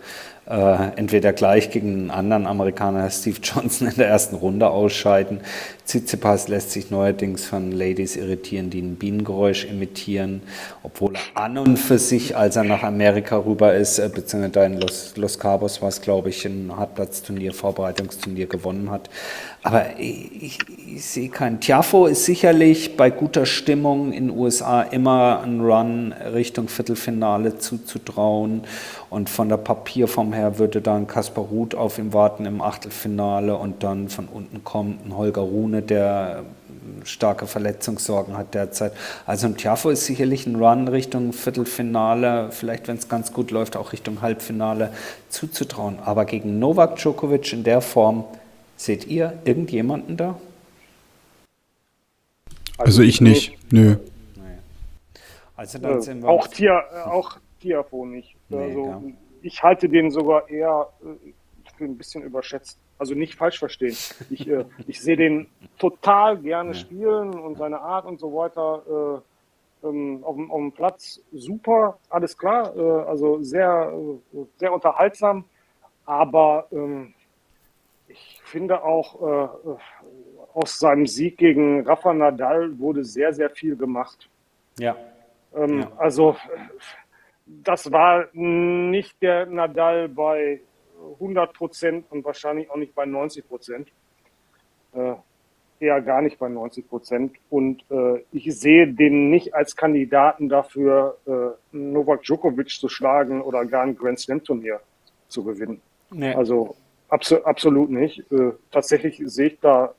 [0.50, 5.42] äh, entweder gleich gegen einen anderen Amerikaner, Steve Johnson, in der ersten Runde ausscheiden.
[5.86, 10.42] Tsitsipas lässt sich neuerdings von Ladies irritieren, die ein Bienengeräusch imitieren,
[10.84, 14.80] obwohl er an und für sich, als er nach Amerika rüber ist, äh, beziehungsweise in
[14.80, 19.10] Los, Los Cabos war es, glaube ich, ein Hartplatzturnier, Vorbereitungsturnier gewonnen hat.
[19.64, 20.60] Aber ich, ich,
[20.96, 21.60] ich sehe keinen.
[21.60, 28.64] Tiafo ist sicherlich bei guter Stimmung in den USA immer ein Run Richtung Viertelfinale zuzutrauen.
[29.10, 33.84] Und von der Papierform her würde dann Kaspar Ruth auf ihm warten im Achtelfinale und
[33.84, 36.44] dann von unten kommt ein Holger Rune, der
[37.04, 38.94] starke Verletzungssorgen hat derzeit.
[39.26, 43.78] Also ein Tiafo ist sicherlich ein Run Richtung Viertelfinale, vielleicht wenn es ganz gut läuft,
[43.78, 44.92] auch Richtung Halbfinale
[45.30, 46.00] zuzutrauen.
[46.04, 48.26] Aber gegen Novak Djokovic in der Form,
[48.76, 50.36] seht ihr irgendjemanden da?
[52.78, 53.98] Also, also ich nicht, nö.
[55.56, 58.36] Also dann sind wir auch, Tia, auch Tiafo nicht.
[58.50, 59.12] Nee, also,
[59.42, 61.34] ich halte den sogar eher äh,
[61.78, 62.78] für ein bisschen überschätzt.
[63.00, 63.96] Also nicht falsch verstehen.
[64.30, 65.48] Ich, äh, ich sehe den
[65.80, 66.76] total gerne ja.
[66.76, 69.24] spielen und seine Art und so weiter
[69.84, 72.76] äh, ähm, auf, dem, auf, dem, Platz super, alles klar.
[72.76, 73.94] Äh, also sehr,
[74.34, 75.46] äh, sehr unterhaltsam.
[76.06, 77.14] Aber ähm,
[78.08, 79.78] ich finde auch, äh,
[80.58, 84.28] aus seinem Sieg gegen Rafa Nadal wurde sehr, sehr viel gemacht.
[84.80, 84.96] Ja.
[85.56, 85.92] Ähm, ja.
[85.98, 86.36] Also
[87.46, 90.62] das war nicht der Nadal bei
[91.14, 93.90] 100 Prozent und wahrscheinlich auch nicht bei 90 Prozent.
[94.94, 95.14] Äh,
[95.80, 97.36] eher gar nicht bei 90 Prozent.
[97.52, 103.64] Und äh, ich sehe den nicht als Kandidaten dafür, äh, Novak Djokovic zu schlagen oder
[103.64, 104.80] gar ein Grand Slam Turnier
[105.28, 105.80] zu gewinnen.
[106.10, 106.34] Nee.
[106.34, 106.76] Also
[107.10, 108.20] abso absolut nicht.
[108.32, 109.94] Äh, tatsächlich sehe ich da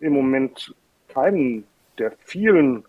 [0.00, 0.74] im Moment
[1.08, 1.66] keinen
[1.98, 2.84] der vielen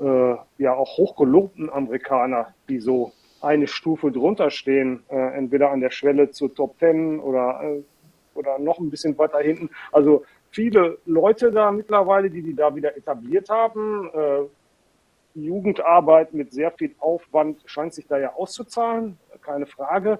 [0.00, 5.90] äh, ja auch hochgelobten Amerikaner, die so eine Stufe drunter stehen, äh, entweder an der
[5.90, 7.82] Schwelle zu Top Ten oder äh,
[8.34, 9.70] oder noch ein bisschen weiter hinten.
[9.90, 14.10] Also viele Leute da mittlerweile, die die da wieder etabliert haben.
[14.14, 14.42] Äh,
[15.34, 20.18] Jugendarbeit mit sehr viel Aufwand scheint sich da ja auszuzahlen, keine Frage.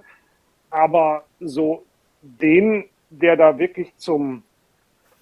[0.70, 1.84] Aber so
[2.22, 4.42] den, der da wirklich zum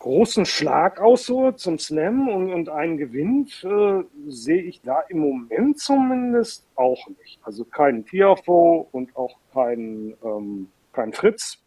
[0.00, 5.78] großen Schlag ausholt, zum Slam und, und einen gewinnt, äh, sehe ich da im Moment
[5.78, 7.38] zumindest auch nicht.
[7.42, 11.58] Also keinen Tiafo und auch keinen ähm, kein Fritz.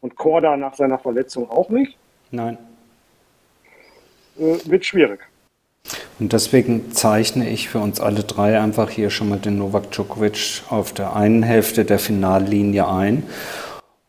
[0.00, 1.96] Und Korda nach seiner Verletzung auch nicht.
[2.32, 2.58] Nein.
[4.38, 5.20] Äh, wird schwierig.
[6.18, 10.62] Und deswegen zeichne ich für uns alle drei einfach hier schon mal den Novak Djokovic
[10.68, 13.22] auf der einen Hälfte der Finallinie ein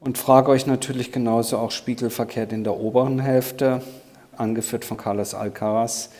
[0.03, 3.81] und frage euch natürlich genauso auch spiegelverkehrt in der oberen Hälfte,
[4.35, 6.11] angeführt von Carlos Alcaraz.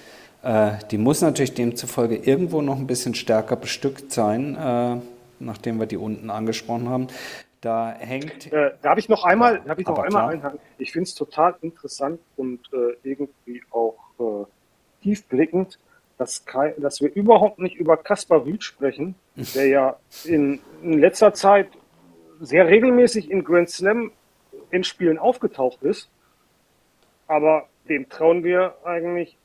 [0.43, 4.97] Äh, die muss natürlich demzufolge irgendwo noch ein bisschen stärker bestückt sein, äh,
[5.39, 7.07] nachdem wir die unten angesprochen haben.
[7.61, 8.51] Da hängt.
[8.51, 10.59] Äh, darf ich noch einmal, darf ich noch einmal einhaken?
[10.77, 13.95] Ich finde es total interessant und äh, irgendwie auch
[15.01, 15.79] tiefblickend,
[16.17, 16.45] dass,
[16.77, 21.67] dass wir überhaupt nicht über Kaspar Rüth sprechen, der ja in, in letzter Zeit
[22.43, 24.11] sehr regelmäßig in Grand Slam
[24.69, 26.09] Endspielen aufgetaucht ist.
[27.27, 29.37] Aber dem trauen wir eigentlich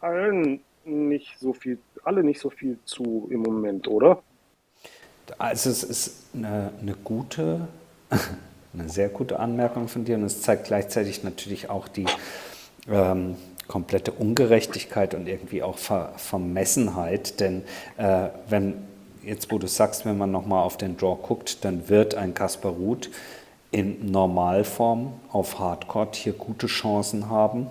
[0.00, 4.22] allen nicht so viel, alle nicht so viel zu im Moment, oder?
[5.38, 7.66] Also es ist eine, eine gute,
[8.72, 12.06] eine sehr gute Anmerkung von dir und es zeigt gleichzeitig natürlich auch die
[12.88, 13.36] ähm,
[13.66, 17.40] komplette Ungerechtigkeit und irgendwie auch Ver Vermessenheit.
[17.40, 17.64] Denn
[17.96, 18.74] äh, wenn
[19.26, 22.72] jetzt, wo du sagst, wenn man nochmal auf den Draw guckt, dann wird ein Kaspar
[22.72, 23.10] Ruth
[23.72, 27.66] in Normalform auf Hardcourt hier gute Chancen haben,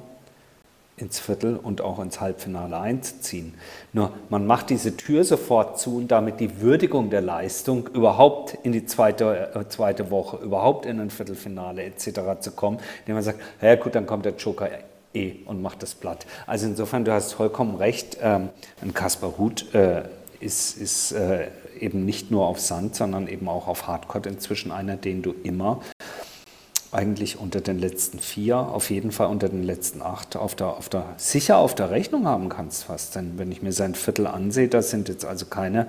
[0.98, 3.54] ins Viertel und auch ins Halbfinale einzuziehen.
[3.92, 8.72] Nur man macht diese Tür sofort zu und damit die Würdigung der Leistung, überhaupt in
[8.72, 12.40] die zweite, äh, zweite Woche, überhaupt in ein Viertelfinale etc.
[12.40, 14.70] zu kommen, indem man sagt, ja gut, dann kommt der Joker
[15.14, 16.26] eh und macht das platt.
[16.46, 18.50] Also insofern, du hast vollkommen recht, ähm,
[18.82, 20.04] ein Kaspar Ruth äh,
[20.46, 24.96] ist, ist äh, eben nicht nur auf Sand, sondern eben auch auf Hardcore inzwischen einer,
[24.96, 25.82] den du immer
[26.92, 30.88] eigentlich unter den letzten vier, auf jeden Fall unter den letzten acht, auf der, auf
[30.88, 33.16] der, sicher auf der Rechnung haben kannst fast.
[33.16, 35.88] Denn wenn ich mir sein Viertel ansehe, da sind jetzt also keine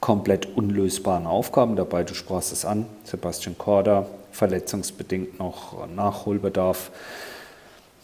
[0.00, 2.04] komplett unlösbaren Aufgaben dabei.
[2.04, 6.90] Du sprachst es an, Sebastian Korda, verletzungsbedingt noch Nachholbedarf.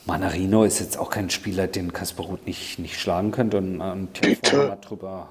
[0.07, 3.59] Manarino ist jetzt auch kein Spieler, den Kasparut nicht, nicht schlagen könnte.
[3.59, 4.77] Und, und Bitte.
[4.81, 5.29] drüber.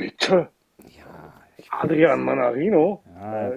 [0.00, 0.48] Bitte.
[0.78, 1.34] Ja,
[1.82, 3.02] Adrian Manarino.
[3.20, 3.52] Ja,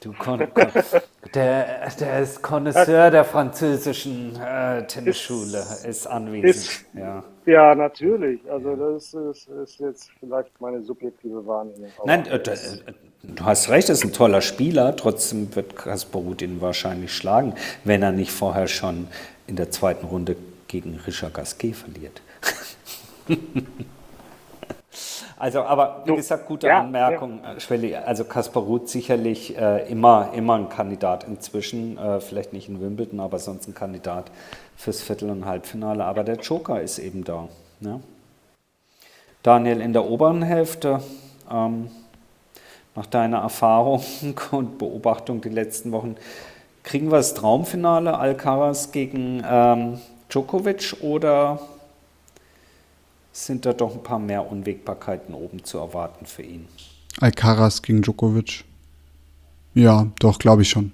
[0.00, 0.66] Du kon, kon
[1.34, 6.44] der, der ist Connoisseur der französischen äh, Tennisschule, ist, ist anwesend.
[6.44, 7.24] Ist, ja.
[7.46, 8.40] ja, natürlich.
[8.50, 11.90] Also das ist, ist, jetzt vielleicht meine subjektive Wahrnehmung.
[12.04, 12.56] Nein, äh, äh,
[13.22, 14.94] du hast recht, er ist ein toller Spieler.
[14.96, 19.08] Trotzdem wird Kasparut ihn wahrscheinlich schlagen, wenn er nicht vorher schon
[19.46, 20.36] in der zweiten Runde
[20.68, 22.20] gegen Richard Gasquet verliert.
[25.36, 27.58] Also, aber wie gesagt, gute ja, Anmerkung, ja.
[27.58, 27.96] Schwelli.
[27.96, 33.20] Also Kaspar Ruth sicherlich äh, immer, immer ein Kandidat inzwischen, äh, vielleicht nicht in Wimbledon,
[33.20, 34.30] aber sonst ein Kandidat
[34.76, 36.04] fürs Viertel- und Halbfinale.
[36.04, 37.48] Aber der Joker ist eben da.
[37.80, 38.00] Ne?
[39.42, 41.00] Daniel, in der oberen Hälfte,
[41.50, 41.90] ähm,
[42.94, 44.02] nach deiner Erfahrung
[44.52, 46.16] und Beobachtung die letzten Wochen,
[46.84, 51.58] kriegen wir das Traumfinale Alcaraz gegen ähm, Djokovic oder
[53.34, 56.68] sind da doch ein paar mehr Unwägbarkeiten oben zu erwarten für ihn.
[57.20, 58.64] Alcaraz gegen Djokovic.
[59.74, 60.92] Ja, doch, glaube ich schon.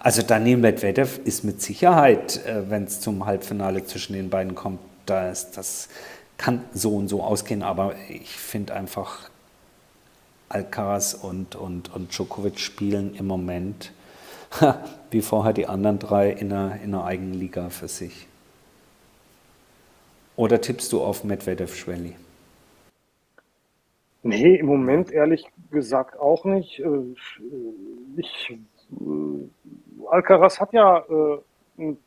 [0.00, 4.80] Also Daniel Medvedev ist mit Sicherheit, äh, wenn es zum Halbfinale zwischen den beiden kommt,
[5.06, 5.88] das, das
[6.38, 9.30] kann so und so ausgehen, aber ich finde einfach,
[10.48, 13.92] Alcaraz und, und, und Djokovic spielen im Moment
[15.10, 18.26] wie vorher die anderen drei in einer, in einer eigenen Liga für sich.
[20.40, 22.16] Oder tippst du auf Medvedev Schwelli?
[24.22, 26.78] Nee, im Moment ehrlich gesagt auch nicht.
[26.78, 26.86] Äh,
[28.16, 28.58] ich,
[28.90, 31.40] äh, Alcaraz hat ja äh,
[31.76, 31.98] ein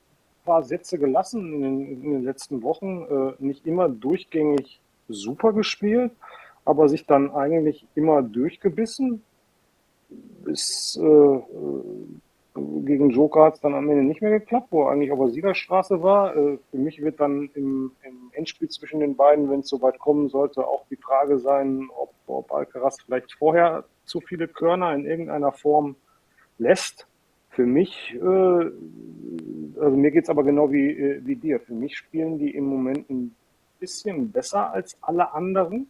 [0.46, 3.06] paar Sätze gelassen in den, in den letzten Wochen,
[3.38, 6.12] nicht immer durchgängig super gespielt,
[6.66, 9.22] aber sich dann eigentlich immer durchgebissen.
[10.44, 11.00] Bis
[12.56, 15.30] gegen Joker hat es dann am Ende nicht mehr geklappt, wo er eigentlich auf der
[15.30, 16.36] Siegerstraße war.
[16.36, 20.30] Äh, für mich wird dann im, im Endspiel zwischen den beiden, wenn es soweit kommen
[20.30, 25.52] sollte, auch die Frage sein, ob, ob Alcaraz vielleicht vorher zu viele Körner in irgendeiner
[25.52, 25.96] Form
[26.60, 27.08] lässt.
[27.50, 28.72] Für mich, äh,
[29.80, 31.60] also mir geht es aber genau wie, äh, wie dir.
[31.60, 33.36] Für mich spielen die im Moment ein
[33.80, 35.90] bisschen besser als alle anderen.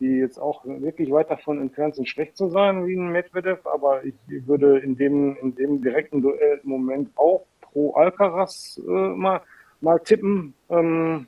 [0.00, 4.04] Die jetzt auch wirklich weit davon entfernt sind, schlecht zu sein wie ein Medvedev, aber
[4.04, 9.40] ich würde in dem, in dem direkten Duell Moment auch pro Alcaraz äh, mal,
[9.80, 10.54] mal tippen.
[10.68, 11.26] Ähm,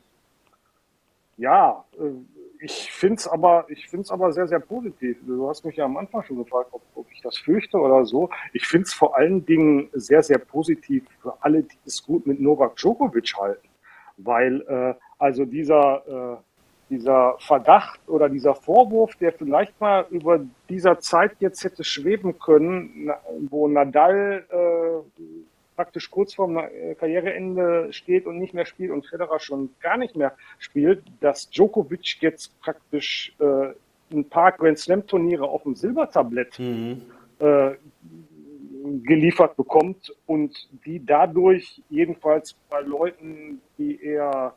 [1.37, 2.11] ja, äh,
[2.63, 5.17] ich finde es aber, ich find's aber sehr, sehr positiv.
[5.27, 8.29] Du hast mich ja am Anfang schon gefragt, ob, ob ich das fürchte oder so.
[8.53, 12.39] Ich finde es vor allen Dingen sehr, sehr positiv für alle, die es gut mit
[12.39, 13.69] Novak Djokovic halten.
[14.19, 16.50] Weil äh, also dieser, äh,
[16.91, 23.11] dieser Verdacht oder dieser Vorwurf, der vielleicht mal über dieser Zeit jetzt hätte schweben können,
[23.49, 25.21] wo Nadal äh,
[25.77, 30.15] praktisch kurz vorm äh, Karriereende steht und nicht mehr spielt und Federer schon gar nicht
[30.15, 33.73] mehr spielt, dass Djokovic jetzt praktisch äh,
[34.13, 37.03] ein paar Grand Slam Turniere auf dem Silbertablett mhm.
[37.39, 37.71] äh,
[39.05, 44.55] geliefert bekommt und die dadurch jedenfalls bei Leuten, die eher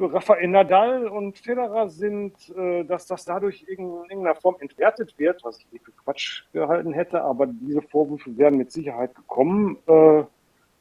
[0.00, 5.44] für Rafael Nadal und Federer sind, äh, dass das dadurch in irgendeiner Form entwertet wird,
[5.44, 9.76] was ich für Quatsch gehalten hätte, aber diese Vorwürfe werden mit Sicherheit gekommen.
[9.86, 10.22] Äh,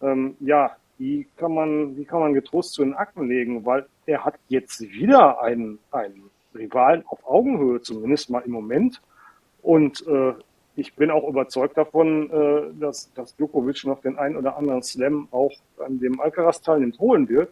[0.02, 4.24] ähm, ja, die kann man, die kann man getrost zu den Akten legen, weil er
[4.24, 9.02] hat jetzt wieder einen, einen Rivalen auf Augenhöhe, zumindest mal im Moment.
[9.62, 10.34] Und äh,
[10.78, 15.28] ich bin auch überzeugt davon, äh, dass, dass Djokovic noch den einen oder anderen Slam
[15.32, 15.52] auch
[15.86, 17.52] an dem Alcaraz teilnimmt, holen wird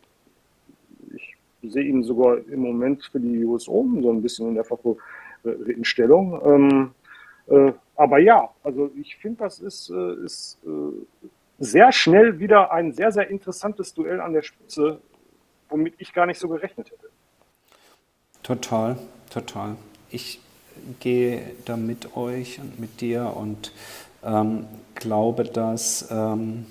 [1.63, 6.41] sehe ihn sogar im Moment für die US Open so ein bisschen in der Favoritenstellung.
[6.45, 6.91] Ähm,
[7.47, 11.27] äh, aber ja, also ich finde, das ist, äh, ist äh,
[11.59, 15.01] sehr schnell wieder ein sehr, sehr interessantes Duell an der Spitze,
[15.69, 17.09] womit ich gar nicht so gerechnet hätte.
[18.43, 18.97] Total,
[19.31, 19.75] total.
[20.09, 20.39] Ich
[20.99, 23.73] gehe da mit euch und mit dir und
[24.23, 24.65] ähm,
[24.95, 26.65] glaube, dass ähm,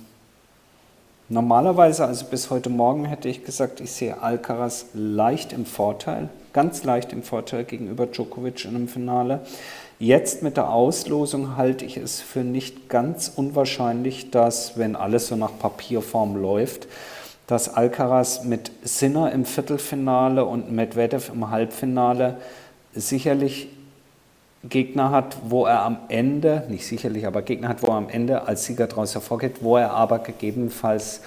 [1.29, 6.85] Normalerweise, also bis heute Morgen hätte ich gesagt, ich sehe Alcaraz leicht im Vorteil, ganz
[6.85, 9.41] leicht im Vorteil gegenüber Djokovic in einem Finale.
[9.99, 15.35] Jetzt mit der Auslosung halte ich es für nicht ganz unwahrscheinlich, dass, wenn alles so
[15.35, 16.87] nach Papierform läuft,
[17.49, 22.37] dass Alcaraz mit Sinner im Viertelfinale und Medvedev im Halbfinale
[22.95, 23.69] sicherlich
[24.65, 28.49] Gegner hat, wo er am Ende, nicht sicherlich, aber Gegner hat, wo er am Ende
[28.49, 31.21] als Sieger daraus hervorgeht, wo er aber gegebenenfalls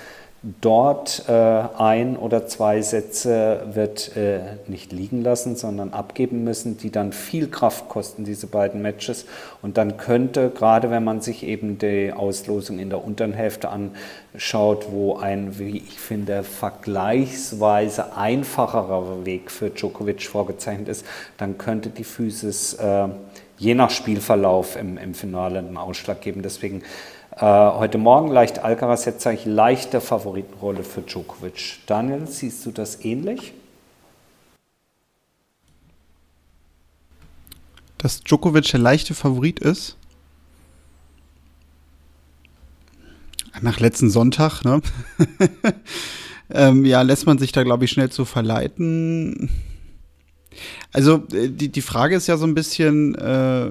[0.61, 6.91] dort äh, ein oder zwei Sätze wird äh, nicht liegen lassen, sondern abgeben müssen, die
[6.91, 9.25] dann viel Kraft kosten, diese beiden Matches.
[9.61, 14.87] Und dann könnte, gerade wenn man sich eben die Auslosung in der unteren Hälfte anschaut,
[14.91, 21.05] wo ein, wie ich finde, vergleichsweise einfacherer Weg für Djokovic vorgezeichnet ist,
[21.37, 23.09] dann könnte die Physis äh,
[23.59, 26.41] je nach Spielverlauf im, im Finale einen Ausschlag geben.
[26.41, 26.81] Deswegen
[27.35, 31.79] äh, heute Morgen leicht Alcaraz jetzt sage ich leichte Favoritenrolle für Djokovic.
[31.85, 33.53] Daniel, siehst du das ähnlich?
[37.97, 39.97] Dass Djokovic der leichte Favorit ist?
[43.61, 44.81] Nach letzten Sonntag, ne?
[46.49, 49.49] ähm, ja, lässt man sich da, glaube ich, schnell zu verleiten.
[50.91, 53.69] Also äh, die, die Frage ist ja so ein bisschen, äh,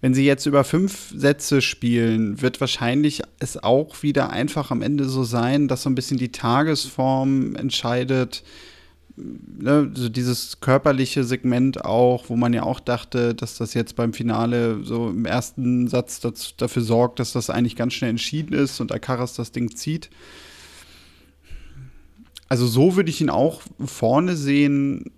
[0.00, 5.08] wenn sie jetzt über fünf Sätze spielen, wird wahrscheinlich es auch wieder einfach am Ende
[5.08, 8.42] so sein, dass so ein bisschen die Tagesform entscheidet.
[9.16, 14.12] Ne, so dieses körperliche Segment auch, wo man ja auch dachte, dass das jetzt beim
[14.12, 18.80] Finale so im ersten Satz das, dafür sorgt, dass das eigentlich ganz schnell entschieden ist
[18.80, 20.10] und Alcaraz das Ding zieht.
[22.48, 25.12] Also so würde ich ihn auch vorne sehen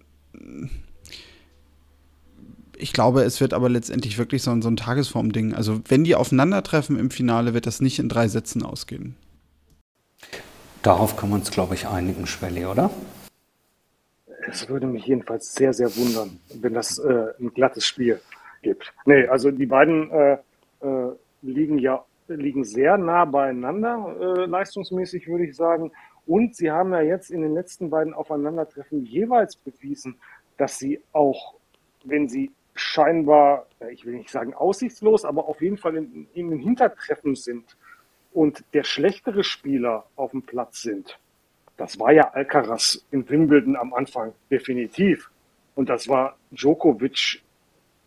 [2.78, 5.54] ich glaube, es wird aber letztendlich wirklich so ein, so ein Tagesform-Ding.
[5.54, 9.16] Also, wenn die aufeinandertreffen im Finale, wird das nicht in drei Sätzen ausgehen.
[10.82, 12.90] Darauf können wir uns, glaube ich, einigen, Schwelli, oder?
[14.48, 18.20] Es würde mich jedenfalls sehr, sehr wundern, wenn das äh, ein glattes Spiel
[18.62, 18.92] gibt.
[19.04, 20.38] Nee, also die beiden äh,
[20.80, 21.12] äh,
[21.42, 25.92] liegen ja liegen sehr nah beieinander, äh, leistungsmäßig würde ich sagen.
[26.26, 30.16] Und sie haben ja jetzt in den letzten beiden Aufeinandertreffen jeweils bewiesen,
[30.56, 31.54] dass sie auch,
[32.04, 36.58] wenn sie scheinbar, ich will nicht sagen aussichtslos, aber auf jeden Fall in, in den
[36.58, 37.76] Hintertreffen sind
[38.32, 41.18] und der schlechtere Spieler auf dem Platz sind.
[41.76, 45.30] Das war ja Alcaraz in Wimbledon am Anfang definitiv.
[45.74, 47.42] Und das war Djokovic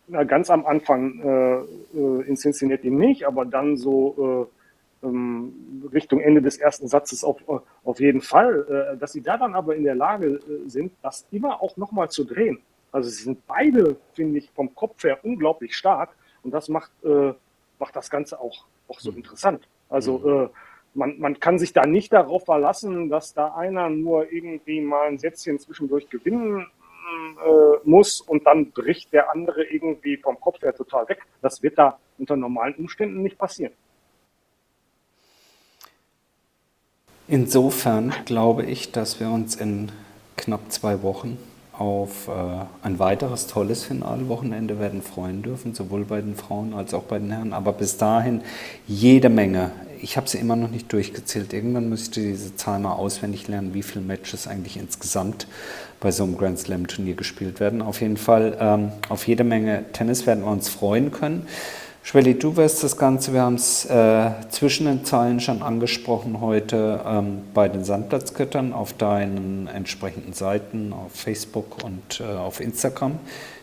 [0.08, 4.59] na, ganz am Anfang äh, äh in Cincinnati nicht, aber dann so äh,
[5.02, 7.38] Richtung Ende des ersten Satzes auf,
[7.84, 8.92] auf jeden Fall.
[8.94, 12.10] Äh, dass sie da dann aber in der Lage äh, sind, das immer auch nochmal
[12.10, 12.60] zu drehen.
[12.92, 16.10] Also sie sind beide, finde ich, vom Kopf her unglaublich stark
[16.42, 17.32] und das macht, äh,
[17.78, 19.18] macht das Ganze auch, auch so mhm.
[19.18, 19.66] interessant.
[19.88, 20.48] Also äh,
[20.92, 25.18] man, man kann sich da nicht darauf verlassen, dass da einer nur irgendwie mal ein
[25.18, 26.66] Sätzchen zwischendurch gewinnen
[27.82, 31.26] muss und dann bricht der andere irgendwie vom Kopf her total weg.
[31.42, 33.72] Das wird da unter normalen Umständen nicht passieren.
[37.30, 39.92] Insofern glaube ich, dass wir uns in
[40.36, 41.38] knapp zwei Wochen
[41.72, 42.32] auf äh,
[42.82, 47.30] ein weiteres tolles Finalwochenende werden freuen dürfen, sowohl bei den Frauen als auch bei den
[47.30, 47.52] Herren.
[47.52, 48.42] Aber bis dahin
[48.88, 49.70] jede Menge.
[50.02, 51.52] Ich habe sie immer noch nicht durchgezählt.
[51.52, 55.46] Irgendwann müsste diese Zahl mal auswendig lernen, wie viele Matches eigentlich insgesamt
[56.00, 57.80] bei so einem Grand Slam Turnier gespielt werden.
[57.80, 61.46] Auf jeden Fall ähm, auf jede Menge Tennis werden wir uns freuen können.
[62.02, 67.00] Schwelli, du wirst das Ganze, wir haben es äh, zwischen den Zeilen schon angesprochen heute
[67.06, 73.18] ähm, bei den Sandplatzgöttern auf deinen entsprechenden Seiten auf Facebook und äh, auf Instagram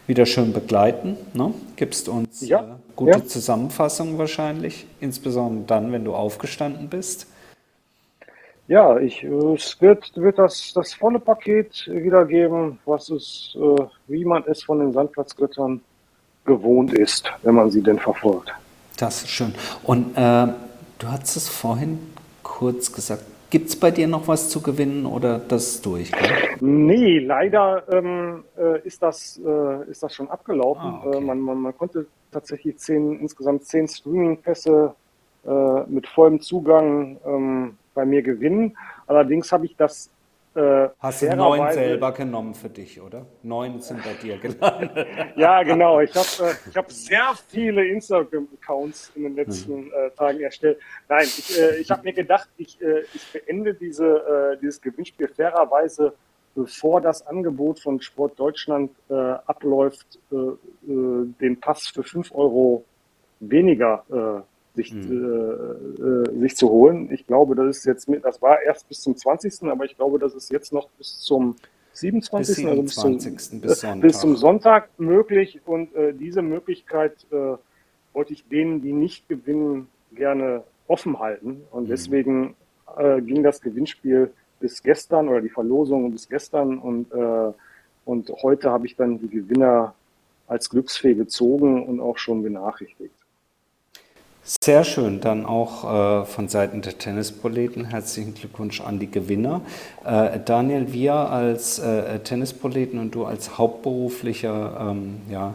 [0.05, 1.17] wieder schön begleiten.
[1.33, 1.53] Ne?
[1.75, 2.65] Gibst uns ja, äh,
[2.95, 3.25] gute ja.
[3.25, 7.27] Zusammenfassung wahrscheinlich, insbesondere dann, wenn du aufgestanden bist.
[8.67, 14.43] Ja, ich, es wird, wird das, das volle Paket wiedergeben, was es, äh, wie man
[14.45, 15.81] es von den Sandplatzgöttern
[16.47, 18.51] gewohnt ist, wenn man sie denn verfolgt.
[18.97, 19.53] Das ist schön.
[19.83, 20.47] Und äh,
[20.97, 21.99] du hast es vorhin
[22.41, 23.23] kurz gesagt.
[23.49, 26.11] Gibt es bei dir noch was zu gewinnen oder das ist durch?
[26.11, 26.29] Gell?
[26.59, 30.81] Nee, leider ähm, äh, ist, das, äh, ist das schon abgelaufen.
[30.83, 31.17] Ah, okay.
[31.17, 34.93] Äh, man, man, man, konnte tatsächlich zehn, insgesamt zehn Streaming-Pässe
[35.45, 38.75] äh, mit vollem Zugang ähm, bei mir gewinnen.
[39.05, 40.09] Allerdings habe ich das
[40.57, 43.25] äh, Hast du neun selber genommen für dich, oder?
[43.43, 45.07] Neun sind bei dir gelandet.
[45.35, 45.99] ja, genau.
[45.99, 49.91] Ich habe äh, hab sehr viele Instagram-Accounts in den letzten mhm.
[49.93, 50.79] äh, Tagen erstellt.
[51.07, 54.05] Nein, ich, äh, ich habe mir gedacht, ich, äh, ich beende diese,
[54.53, 56.13] äh, dieses Gewinnspiel fairerweise,
[56.55, 62.83] bevor das Angebot von Sport Deutschland äh, abläuft, den Pass für 5 Euro
[63.39, 64.41] weniger äh,
[64.77, 66.25] sich, mhm.
[66.37, 67.11] äh, sich zu holen.
[67.11, 70.19] Ich glaube, das ist jetzt mit, das war erst bis zum 20., aber ich glaube,
[70.19, 71.55] das ist jetzt noch bis zum
[71.93, 72.55] 27.
[72.55, 72.67] Bis, 27.
[72.67, 75.59] Also bis, zum, bis, äh, bis, zum, Sonntag möglich.
[75.65, 77.57] Und äh, diese Möglichkeit äh,
[78.13, 81.63] wollte ich denen, die nicht gewinnen, gerne offen halten.
[81.71, 81.87] Und mhm.
[81.87, 82.55] deswegen
[82.97, 86.77] äh, ging das Gewinnspiel bis gestern oder die Verlosung bis gestern.
[86.77, 87.51] Und, äh,
[88.05, 89.95] und heute habe ich dann die Gewinner
[90.47, 93.16] als Glücksfee gezogen und auch schon benachrichtigt.
[94.63, 99.59] Sehr schön, dann auch äh, von Seiten der Tennisproleten herzlichen Glückwunsch an die Gewinner.
[100.05, 105.53] Äh, Daniel, wir als äh, Tennisproleten und du als hauptberuflicher ähm, ja,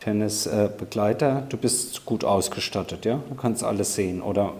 [0.00, 3.18] Tennisbegleiter, du bist gut ausgestattet, ja?
[3.30, 4.52] Du kannst alles sehen oder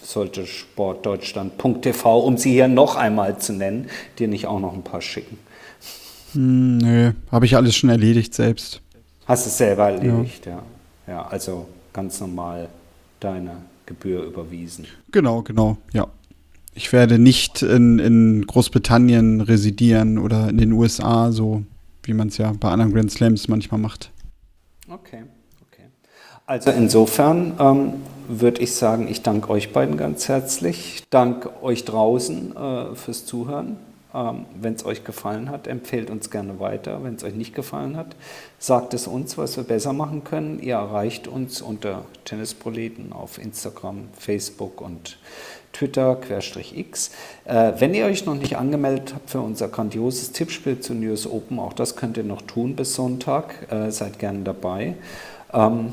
[0.00, 3.90] sollte Sportdeutschland.tv, um sie hier noch einmal zu nennen,
[4.20, 5.36] dir nicht auch noch ein paar schicken?
[6.34, 8.80] Hm, nö, habe ich alles schon erledigt selbst.
[9.26, 10.52] Hast du es selber erledigt, ja.
[10.52, 10.62] ja.
[11.08, 12.68] Ja, also ganz normal
[13.20, 14.86] deine Gebühr überwiesen.
[15.12, 16.08] Genau, genau, ja.
[16.74, 21.62] Ich werde nicht in, in Großbritannien residieren oder in den USA, so
[22.02, 24.10] wie man es ja bei anderen Grand Slams manchmal macht.
[24.88, 25.22] Okay,
[25.66, 25.84] okay.
[26.44, 27.92] Also insofern ähm,
[28.28, 31.02] würde ich sagen, ich danke euch beiden ganz herzlich.
[31.08, 33.78] Danke euch draußen äh, fürs Zuhören.
[34.16, 37.04] Ähm, Wenn es euch gefallen hat, empfehlt uns gerne weiter.
[37.04, 38.16] Wenn es euch nicht gefallen hat,
[38.58, 40.58] sagt es uns, was wir besser machen können.
[40.60, 45.18] Ihr erreicht uns unter Tennisproleten auf Instagram, Facebook und
[45.74, 47.10] Twitter, Querstrich X.
[47.44, 51.58] Äh, wenn ihr euch noch nicht angemeldet habt für unser grandioses Tippspiel zu News Open,
[51.58, 53.70] auch das könnt ihr noch tun bis Sonntag.
[53.70, 54.94] Äh, seid gerne dabei.
[55.52, 55.92] Ähm,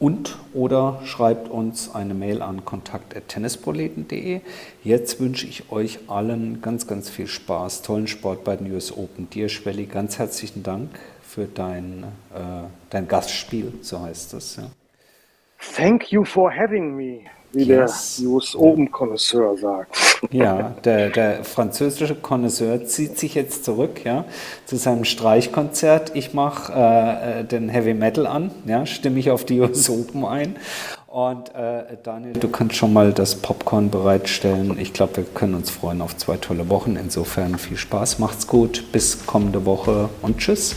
[0.00, 4.40] und oder schreibt uns eine Mail an kontakt.tennisproleten.de.
[4.82, 9.28] Jetzt wünsche ich euch allen ganz, ganz viel Spaß, tollen Sport bei den US Open.
[9.30, 10.88] Dir, Schwelli, ganz herzlichen Dank
[11.22, 12.04] für dein,
[12.34, 14.56] äh, dein Gastspiel, so heißt das.
[14.56, 14.64] Ja.
[15.76, 17.20] Thank you for having me
[17.52, 18.16] wie yes.
[18.18, 19.96] der US Open Connoisseur sagt.
[20.30, 24.24] Ja, der, der französische Connoisseur zieht sich jetzt zurück ja,
[24.66, 26.12] zu seinem Streichkonzert.
[26.14, 30.24] Ich mache äh, äh, den Heavy Metal an, ja, stimme ich auf die US Open
[30.24, 30.56] ein.
[31.06, 34.78] Und äh, Daniel, du kannst schon mal das Popcorn bereitstellen.
[34.78, 36.94] Ich glaube, wir können uns freuen auf zwei tolle Wochen.
[36.94, 40.76] Insofern viel Spaß, macht's gut, bis kommende Woche und tschüss.